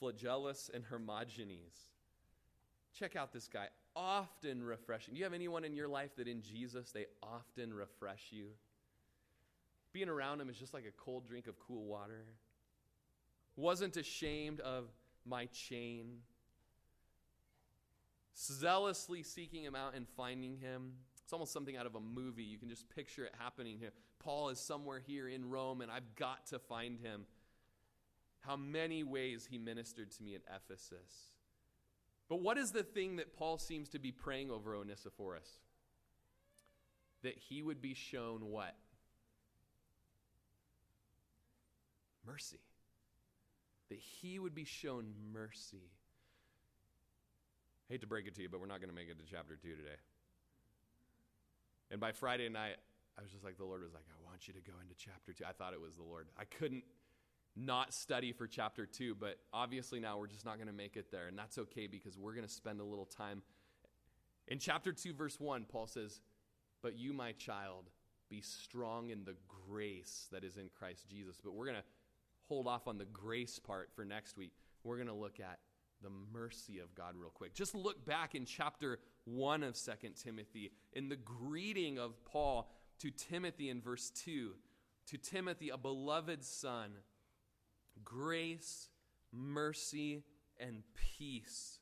[0.00, 1.88] Flagellus and Hermogenes.
[2.98, 5.14] Check out this guy often refreshing.
[5.14, 8.46] Do you have anyone in your life that in Jesus they often refresh you?
[9.92, 12.24] Being around him is just like a cold drink of cool water.
[13.56, 14.84] Wasn't ashamed of
[15.24, 16.18] my chain.
[18.36, 20.92] Zealously seeking him out and finding him.
[21.24, 22.42] It's almost something out of a movie.
[22.42, 23.92] You can just picture it happening here.
[24.18, 27.26] Paul is somewhere here in Rome, and I've got to find him.
[28.40, 31.32] How many ways he ministered to me at Ephesus.
[32.28, 35.48] But what is the thing that Paul seems to be praying over Onesiphorus?
[37.22, 38.76] That he would be shown what?
[42.30, 42.60] Mercy.
[43.88, 45.90] That he would be shown mercy.
[47.88, 49.24] I hate to break it to you, but we're not going to make it to
[49.28, 49.98] chapter 2 today.
[51.90, 52.76] And by Friday night,
[53.18, 55.32] I was just like, the Lord was like, I want you to go into chapter
[55.32, 55.44] 2.
[55.48, 56.28] I thought it was the Lord.
[56.38, 56.84] I couldn't
[57.56, 61.10] not study for chapter 2, but obviously now we're just not going to make it
[61.10, 61.26] there.
[61.26, 63.42] And that's okay because we're going to spend a little time.
[64.46, 66.20] In chapter 2, verse 1, Paul says,
[66.80, 67.90] But you, my child,
[68.28, 69.34] be strong in the
[69.68, 71.40] grace that is in Christ Jesus.
[71.42, 71.84] But we're going to
[72.50, 74.50] hold off on the grace part for next week.
[74.82, 75.60] We're going to look at
[76.02, 77.54] the mercy of God real quick.
[77.54, 83.12] Just look back in chapter 1 of Second Timothy in the greeting of Paul to
[83.12, 84.50] Timothy in verse 2.
[85.06, 86.90] To Timothy, a beloved son
[88.04, 88.88] grace,
[89.32, 90.24] mercy,
[90.58, 90.82] and
[91.18, 91.78] peace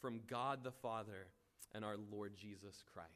[0.00, 1.26] from God the Father
[1.74, 3.10] and our Lord Jesus Christ.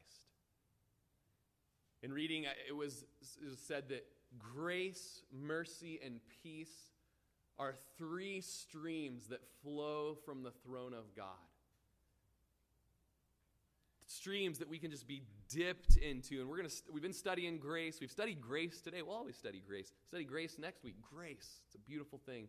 [2.03, 3.05] In reading, it was,
[3.41, 4.05] it was said that
[4.37, 6.90] grace, mercy, and peace
[7.61, 11.27] are three streams that flow from the throne of God.
[14.07, 16.41] Streams that we can just be dipped into.
[16.41, 17.99] And we're going to, we've been studying grace.
[18.01, 19.03] We've studied grace today.
[19.03, 19.93] We'll always study grace.
[20.07, 20.95] Study grace next week.
[21.13, 21.61] Grace.
[21.67, 22.47] It's a beautiful thing.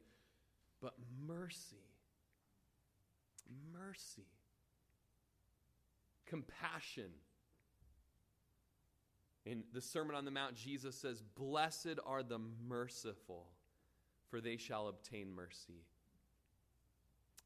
[0.81, 0.95] But
[1.27, 1.85] mercy.
[3.71, 4.27] Mercy.
[6.25, 7.11] Compassion.
[9.45, 13.49] In the Sermon on the Mount, Jesus says, Blessed are the merciful,
[14.33, 15.85] for they shall obtain mercy.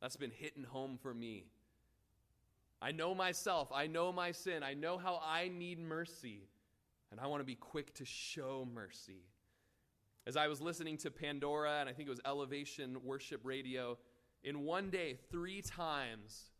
[0.00, 1.44] That's been hitting home for me
[2.80, 3.70] I know myself.
[3.74, 4.62] I know my sin.
[4.62, 6.48] I know how I need mercy.
[7.10, 9.24] And I want to be quick to show mercy.
[10.26, 13.96] As I was listening to Pandora, and I think it was Elevation Worship Radio,
[14.42, 16.50] in one day, three times,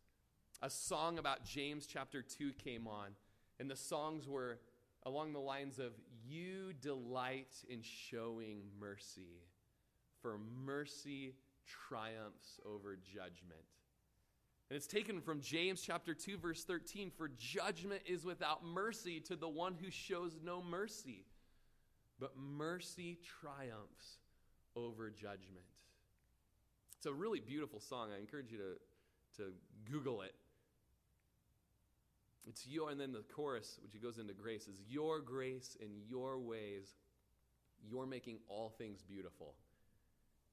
[0.61, 3.11] a song about James chapter 2 came on.
[3.59, 4.59] And the songs were
[5.03, 5.93] along the lines of,
[6.25, 9.43] You delight in showing mercy,
[10.27, 11.33] for mercy
[11.87, 13.63] triumphs over judgment.
[14.69, 19.37] And it's taken from James chapter 2 verse 13 for judgment is without mercy to
[19.37, 21.23] the one who shows no mercy.
[22.19, 24.17] But mercy triumphs
[24.75, 25.63] over judgment.
[26.97, 28.09] It's a really beautiful song.
[28.13, 29.51] I encourage you to, to
[29.89, 30.35] Google it.
[32.45, 36.37] It's your, and then the chorus, which goes into grace, is your grace in your
[36.37, 36.95] ways,
[37.89, 39.53] you're making all things beautiful.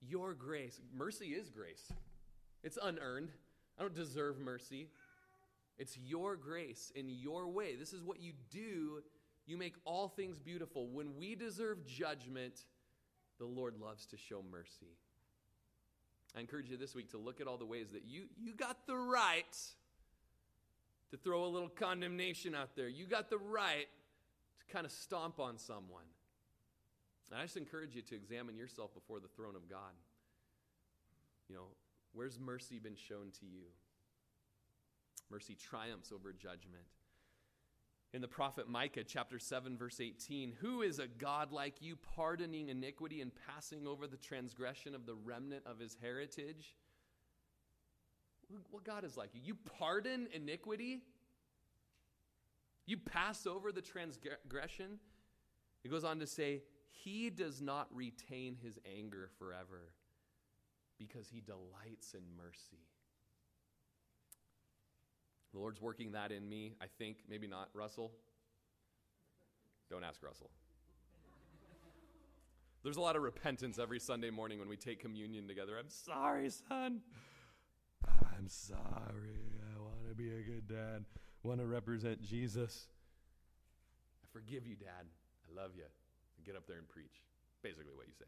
[0.09, 1.93] Your grace, mercy is grace.
[2.63, 3.31] It's unearned.
[3.79, 4.89] I don't deserve mercy.
[5.79, 7.77] It's your grace in your way.
[7.77, 9.03] This is what you do.
[9.47, 10.89] You make all things beautiful.
[10.89, 12.65] When we deserve judgment,
[13.39, 14.97] the Lord loves to show mercy.
[16.37, 18.87] I encourage you this week to look at all the ways that you, you got
[18.87, 19.57] the right
[21.11, 22.89] to throw a little condemnation out there.
[22.89, 23.87] You got the right
[24.59, 26.05] to kind of stomp on someone.
[27.35, 29.91] And I just encourage you to examine yourself before the throne of God.
[31.49, 31.65] You know,
[32.13, 33.65] where's mercy been shown to you?
[35.33, 36.85] Mercy triumphs over judgment.
[38.13, 42.69] In the prophet Micah, chapter 7, verse 18, who is a God like you, pardoning
[42.69, 46.77] iniquity and passing over the transgression of the remnant of his heritage?
[48.71, 49.41] What God is like you?
[49.43, 51.01] You pardon iniquity?
[52.87, 55.01] You pass over the transgression?
[55.83, 56.63] It goes on to say,
[57.03, 59.91] He does not retain his anger forever
[60.99, 62.87] because he delights in mercy.
[65.53, 67.19] The Lord's working that in me, I think.
[67.29, 67.69] Maybe not.
[67.75, 68.13] Russell?
[69.91, 70.51] Don't ask Russell.
[72.83, 75.79] There's a lot of repentance every Sunday morning when we take communion together.
[75.79, 77.01] I'm sorry, son.
[78.07, 79.41] I'm sorry.
[79.75, 81.05] I want to be a good dad.
[81.45, 82.87] I Want to represent Jesus.
[84.23, 85.07] I forgive you, dad.
[85.49, 85.85] I love you.
[86.45, 87.25] Get up there and preach.
[87.63, 88.27] Basically, what you say.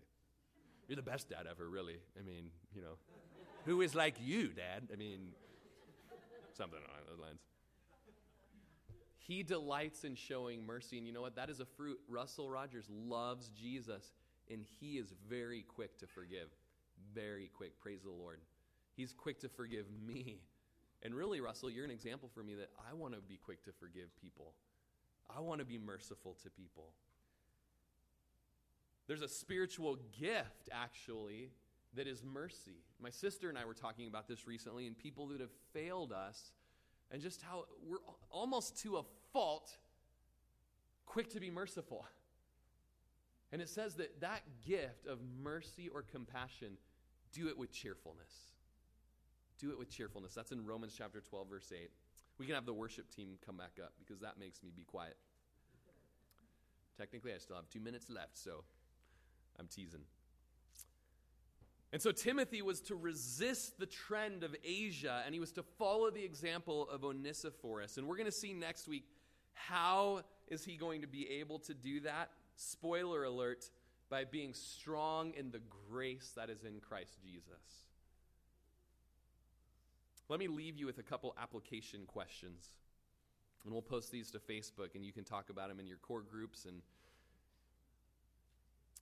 [0.88, 1.98] You're the best dad ever, really.
[2.18, 2.96] I mean, you know,
[3.64, 4.88] who is like you, dad?
[4.92, 5.32] I mean,
[6.56, 7.40] something along those lines.
[9.18, 10.98] He delights in showing mercy.
[10.98, 11.34] And you know what?
[11.36, 11.98] That is a fruit.
[12.08, 14.12] Russell Rodgers loves Jesus,
[14.48, 16.48] and he is very quick to forgive.
[17.14, 17.78] Very quick.
[17.80, 18.38] Praise the Lord.
[18.96, 20.38] He's quick to forgive me.
[21.02, 23.72] And really, Russell, you're an example for me that I want to be quick to
[23.72, 24.54] forgive people.
[25.28, 26.92] I want to be merciful to people.
[29.06, 31.50] There's a spiritual gift, actually,
[31.94, 32.82] that is mercy.
[33.00, 36.52] My sister and I were talking about this recently, and people that have failed us,
[37.10, 37.98] and just how we're
[38.30, 39.02] almost to a
[39.32, 39.70] fault
[41.06, 42.04] quick to be merciful.
[43.52, 46.76] And it says that that gift of mercy or compassion,
[47.32, 48.32] do it with cheerfulness.
[49.58, 50.34] Do it with cheerfulness.
[50.34, 51.90] That's in Romans chapter 12, verse 8.
[52.38, 55.16] We can have the worship team come back up because that makes me be quiet.
[56.98, 58.64] Technically, I still have two minutes left, so
[59.58, 60.02] I'm teasing.
[61.92, 66.10] And so Timothy was to resist the trend of Asia and he was to follow
[66.10, 67.96] the example of Onesiphorus.
[67.96, 69.04] And we're going to see next week
[69.54, 72.30] how is he going to be able to do that?
[72.56, 73.70] Spoiler alert,
[74.08, 77.84] by being strong in the grace that is in Christ Jesus.
[80.28, 82.68] Let me leave you with a couple application questions.
[83.64, 86.22] And we'll post these to Facebook and you can talk about them in your core
[86.22, 86.82] groups and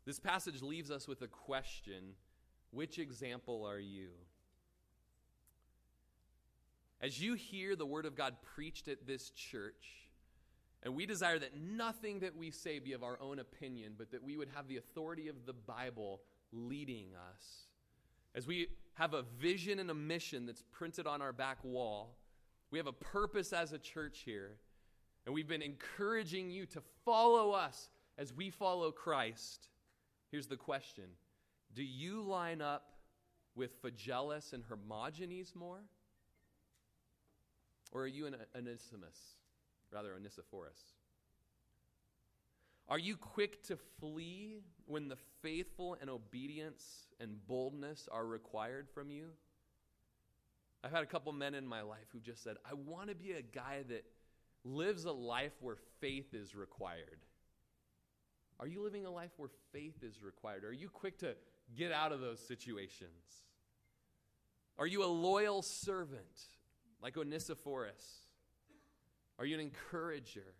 [0.06, 2.14] this passage leaves us with a question
[2.70, 4.08] Which example are you?
[7.00, 10.08] As you hear the word of God preached at this church,
[10.82, 14.22] and we desire that nothing that we say be of our own opinion, but that
[14.22, 16.20] we would have the authority of the Bible
[16.52, 17.66] leading us.
[18.34, 22.16] As we have a vision and a mission that's printed on our back wall,
[22.70, 24.56] we have a purpose as a church here,
[25.24, 27.88] and we've been encouraging you to follow us
[28.18, 29.68] as we follow Christ.
[30.34, 31.04] Here's the question
[31.76, 32.94] Do you line up
[33.54, 35.78] with Phygellus and Hermogenes more?
[37.92, 39.36] Or are you an Onesimus,
[39.92, 40.80] rather Onesiphorus?
[42.88, 44.56] Are you quick to flee
[44.86, 49.26] when the faithful and obedience and boldness are required from you?
[50.82, 53.34] I've had a couple men in my life who just said, I want to be
[53.34, 54.04] a guy that
[54.64, 57.20] lives a life where faith is required.
[58.60, 60.64] Are you living a life where faith is required?
[60.64, 61.34] Are you quick to
[61.76, 63.10] get out of those situations?
[64.78, 66.46] Are you a loyal servant
[67.02, 68.26] like Onesiphorus?
[69.38, 70.54] Are you an encourager?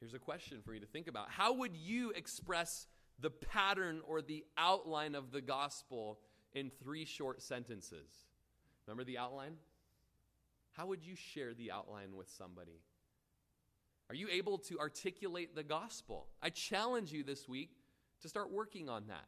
[0.00, 1.28] Here's a question for you to think about.
[1.30, 2.86] How would you express
[3.18, 6.20] the pattern or the outline of the gospel
[6.52, 8.08] in three short sentences?
[8.86, 9.54] Remember the outline?
[10.72, 12.80] How would you share the outline with somebody?
[14.08, 16.28] Are you able to articulate the gospel?
[16.42, 17.70] I challenge you this week
[18.22, 19.26] to start working on that.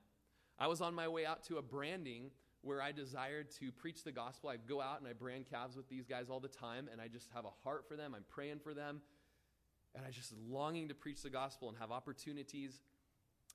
[0.59, 2.31] I was on my way out to a branding
[2.62, 4.51] where I desired to preach the gospel.
[4.51, 7.09] I go out and I brand calves with these guys all the time, and I
[7.09, 8.14] just have a heart for them.
[8.14, 9.01] I'm praying for them,
[9.95, 12.81] and I just longing to preach the gospel and have opportunities.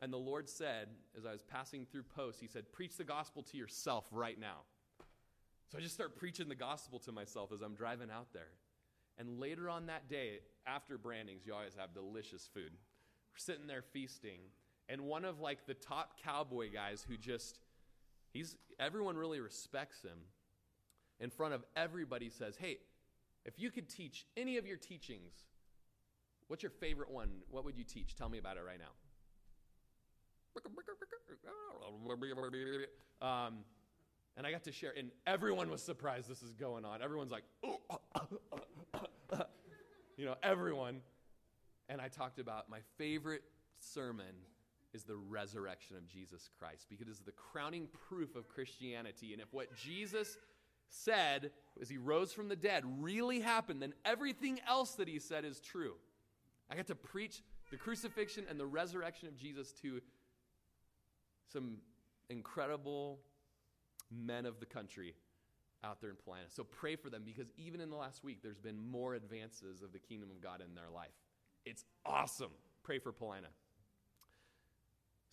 [0.01, 3.43] And the Lord said, as I was passing through posts, He said, Preach the gospel
[3.43, 4.61] to yourself right now.
[5.71, 8.49] So I just start preaching the gospel to myself as I'm driving out there.
[9.17, 12.71] And later on that day, after brandings, you always have delicious food.
[12.71, 14.39] We're sitting there feasting,
[14.89, 17.59] and one of like the top cowboy guys who just
[18.31, 20.17] he's everyone really respects him
[21.19, 22.79] in front of everybody says, "Hey,
[23.45, 25.33] if you could teach any of your teachings,
[26.47, 27.41] what's your favorite one?
[27.49, 28.15] What would you teach?
[28.15, 28.91] Tell me about it right now."
[33.21, 33.65] Um,
[34.37, 37.01] and I got to share, and everyone was surprised this is going on.
[37.01, 37.79] Everyone's like, oh,
[40.17, 41.01] you know, everyone.
[41.89, 43.43] And I talked about my favorite
[43.79, 44.33] sermon
[44.93, 49.33] is the resurrection of Jesus Christ because it's the crowning proof of Christianity.
[49.33, 50.37] And if what Jesus
[50.87, 51.51] said
[51.81, 55.59] as he rose from the dead really happened, then everything else that he said is
[55.59, 55.95] true.
[56.69, 60.01] I got to preach the crucifixion and the resurrection of Jesus to
[61.51, 61.77] some
[62.29, 63.19] incredible
[64.11, 65.13] men of the country
[65.85, 66.45] out there in Paulina.
[66.49, 69.93] So pray for them because even in the last week, there's been more advances of
[69.93, 71.13] the kingdom of God in their life.
[71.65, 72.51] It's awesome.
[72.83, 73.47] Pray for Paulina.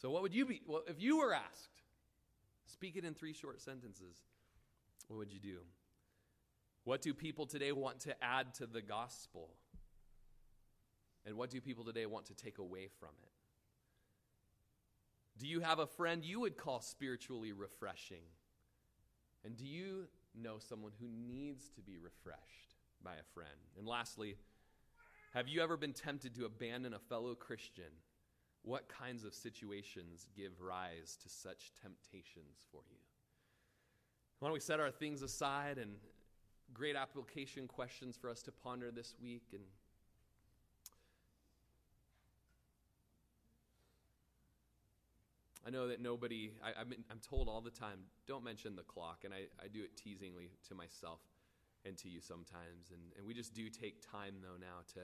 [0.01, 0.61] So, what would you be?
[0.67, 1.83] Well, if you were asked,
[2.67, 4.17] speak it in three short sentences,
[5.09, 5.59] what would you do?
[6.85, 9.51] What do people today want to add to the gospel?
[11.25, 13.29] And what do people today want to take away from it?
[15.39, 18.25] Do you have a friend you would call spiritually refreshing?
[19.45, 23.51] And do you know someone who needs to be refreshed by a friend?
[23.79, 24.37] And lastly,
[25.35, 27.93] have you ever been tempted to abandon a fellow Christian?
[28.63, 32.99] What kinds of situations give rise to such temptations for you?
[34.39, 35.93] Why don't we set our things aside and
[36.73, 39.63] great application questions for us to ponder this week and
[45.67, 49.21] I know that nobody, I, am I'm told all the time, don't mention the clock,
[49.25, 51.21] and I, I do it teasingly to myself
[51.85, 52.91] and to you sometimes.
[52.91, 55.01] And, and we just do take time, though, now to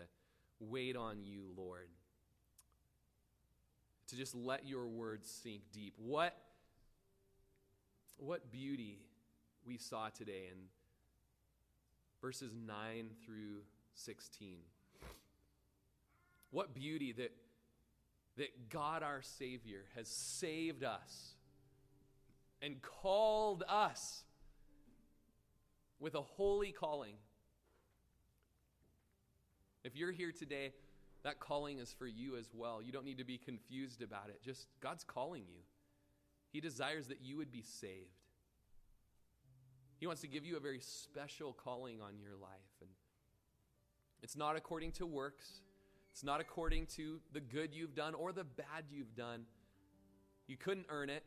[0.59, 1.89] wait on you, Lord,
[4.09, 5.95] to just let your words sink deep.
[5.97, 6.35] What,
[8.17, 8.99] what beauty
[9.65, 10.59] we saw today in
[12.21, 13.63] verses 9 through
[13.95, 14.59] 16.
[16.51, 17.33] What beauty that
[18.39, 21.35] that God our Savior has saved us
[22.63, 24.25] and called us
[26.01, 27.15] with a holy calling.
[29.85, 30.73] If you're here today,
[31.25, 32.81] that calling is for you as well.
[32.81, 34.41] You don't need to be confused about it.
[34.43, 35.61] Just God's calling you.
[36.53, 38.19] He desires that you would be saved.
[39.99, 42.51] He wants to give you a very special calling on your life.
[42.81, 42.91] And
[44.23, 45.61] it's not according to works,
[46.13, 49.45] it's not according to the good you've done or the bad you've done.
[50.47, 51.23] You couldn't earn it.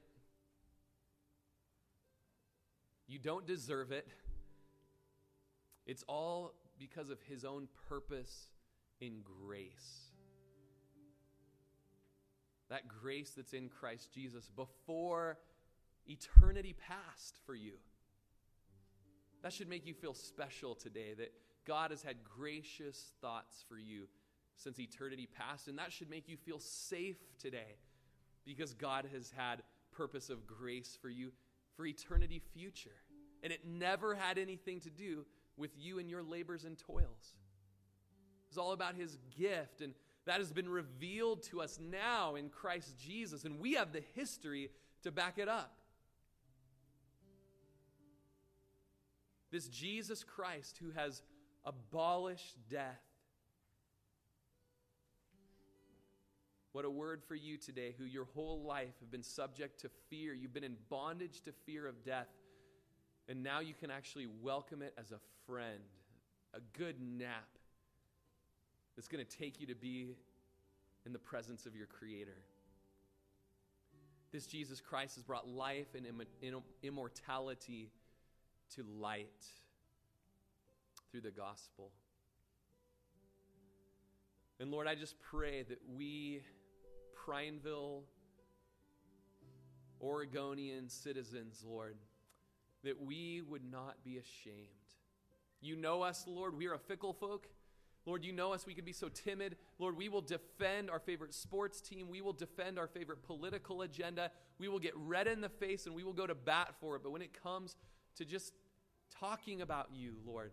[3.07, 4.07] You don't deserve it.
[5.85, 8.49] It's all because of His own purpose
[8.99, 10.11] in grace.
[12.69, 15.37] That grace that's in Christ Jesus before
[16.07, 17.73] eternity passed for you.
[19.43, 21.33] That should make you feel special today that
[21.65, 24.07] God has had gracious thoughts for you
[24.55, 25.67] since eternity past.
[25.67, 27.77] And that should make you feel safe today
[28.45, 31.31] because God has had purpose of grace for you
[31.75, 32.89] for eternity future.
[33.43, 35.25] And it never had anything to do
[35.57, 37.33] with you and your labors and toils.
[38.49, 39.93] It's all about his gift and
[40.25, 44.69] that has been revealed to us now in Christ Jesus and we have the history
[45.03, 45.73] to back it up.
[49.51, 51.23] This Jesus Christ who has
[51.65, 53.01] abolished death
[56.73, 60.33] What a word for you today, who your whole life have been subject to fear.
[60.33, 62.29] You've been in bondage to fear of death.
[63.27, 65.81] And now you can actually welcome it as a friend,
[66.53, 67.47] a good nap
[68.95, 70.15] that's going to take you to be
[71.05, 72.37] in the presence of your Creator.
[74.31, 76.05] This Jesus Christ has brought life and
[76.81, 77.91] immortality
[78.75, 79.27] to light
[81.11, 81.91] through the gospel.
[84.59, 86.41] And Lord, I just pray that we
[87.25, 88.03] Prineville,
[90.01, 91.95] Oregonian citizens, Lord,
[92.83, 94.67] that we would not be ashamed.
[95.61, 96.57] You know us, Lord.
[96.57, 97.47] We are a fickle folk.
[98.05, 98.65] Lord, you know us.
[98.65, 99.57] We can be so timid.
[99.77, 102.09] Lord, we will defend our favorite sports team.
[102.09, 104.31] We will defend our favorite political agenda.
[104.57, 107.03] We will get red in the face and we will go to bat for it.
[107.03, 107.75] But when it comes
[108.15, 108.53] to just
[109.19, 110.51] talking about you, Lord,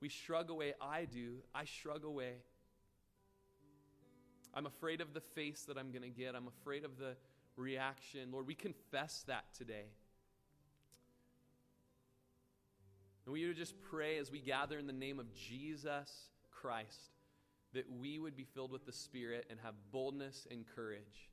[0.00, 0.72] we shrug away.
[0.80, 1.42] I do.
[1.54, 2.36] I shrug away.
[4.54, 6.34] I'm afraid of the face that I'm going to get.
[6.34, 7.16] I'm afraid of the
[7.56, 8.30] reaction.
[8.32, 9.86] Lord, we confess that today.
[13.26, 17.12] And we would just pray as we gather in the name of Jesus Christ
[17.74, 21.28] that we would be filled with the Spirit and have boldness and courage.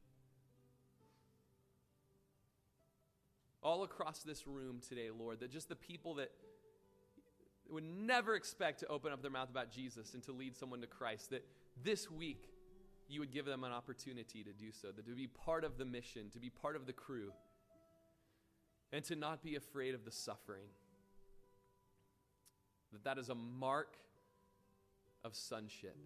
[3.63, 6.32] All across this room today, Lord, that just the people that
[7.70, 10.88] would never expect to open up their mouth about Jesus and to lead someone to
[10.88, 11.45] Christ, that
[11.84, 12.49] this week
[13.08, 16.30] you would give them an opportunity to do so, to be part of the mission,
[16.32, 17.32] to be part of the crew,
[18.91, 20.68] and to not be afraid of the suffering.
[22.91, 23.97] That that is a mark
[25.24, 25.97] of sonship.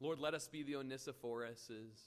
[0.00, 1.98] Lord, let us be the Onesiphoruses.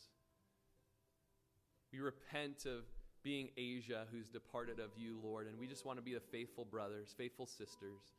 [1.92, 2.86] We repent of
[3.22, 6.64] being Asia who's departed of you, Lord, and we just want to be the faithful
[6.64, 8.14] brothers, faithful sisters.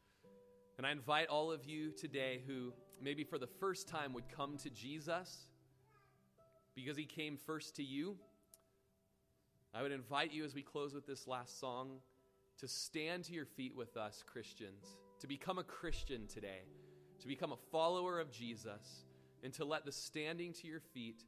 [0.76, 4.56] And I invite all of you today who maybe for the first time would come
[4.58, 5.46] to Jesus
[6.74, 8.16] because he came first to you.
[9.74, 11.98] I would invite you as we close with this last song
[12.58, 16.62] to stand to your feet with us, Christians to become a Christian today,
[17.20, 19.04] to become a follower of Jesus,
[19.44, 21.22] and to let the standing to your feet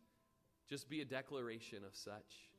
[0.68, 2.50] just be a declaration of such.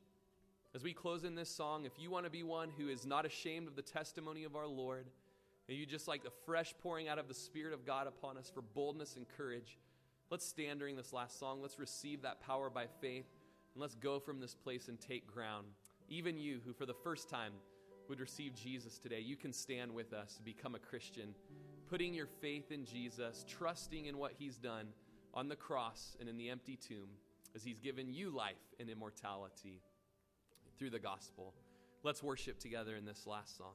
[0.74, 3.26] As we close in this song, if you want to be one who is not
[3.26, 5.08] ashamed of the testimony of our Lord,
[5.68, 8.50] and you just like the fresh pouring out of the Spirit of God upon us
[8.52, 9.78] for boldness and courage,
[10.30, 11.60] let's stand during this last song.
[11.60, 13.26] Let's receive that power by faith,
[13.74, 15.66] and let's go from this place and take ground.
[16.08, 17.52] Even you, who for the first time
[18.08, 21.34] would receive Jesus today, you can stand with us to become a Christian,
[21.88, 24.88] putting your faith in Jesus, trusting in what he's done
[25.34, 27.08] on the cross and in the empty tomb
[27.54, 29.80] as he's given you life and immortality
[30.78, 31.54] through the gospel.
[32.02, 33.74] Let's worship together in this last song.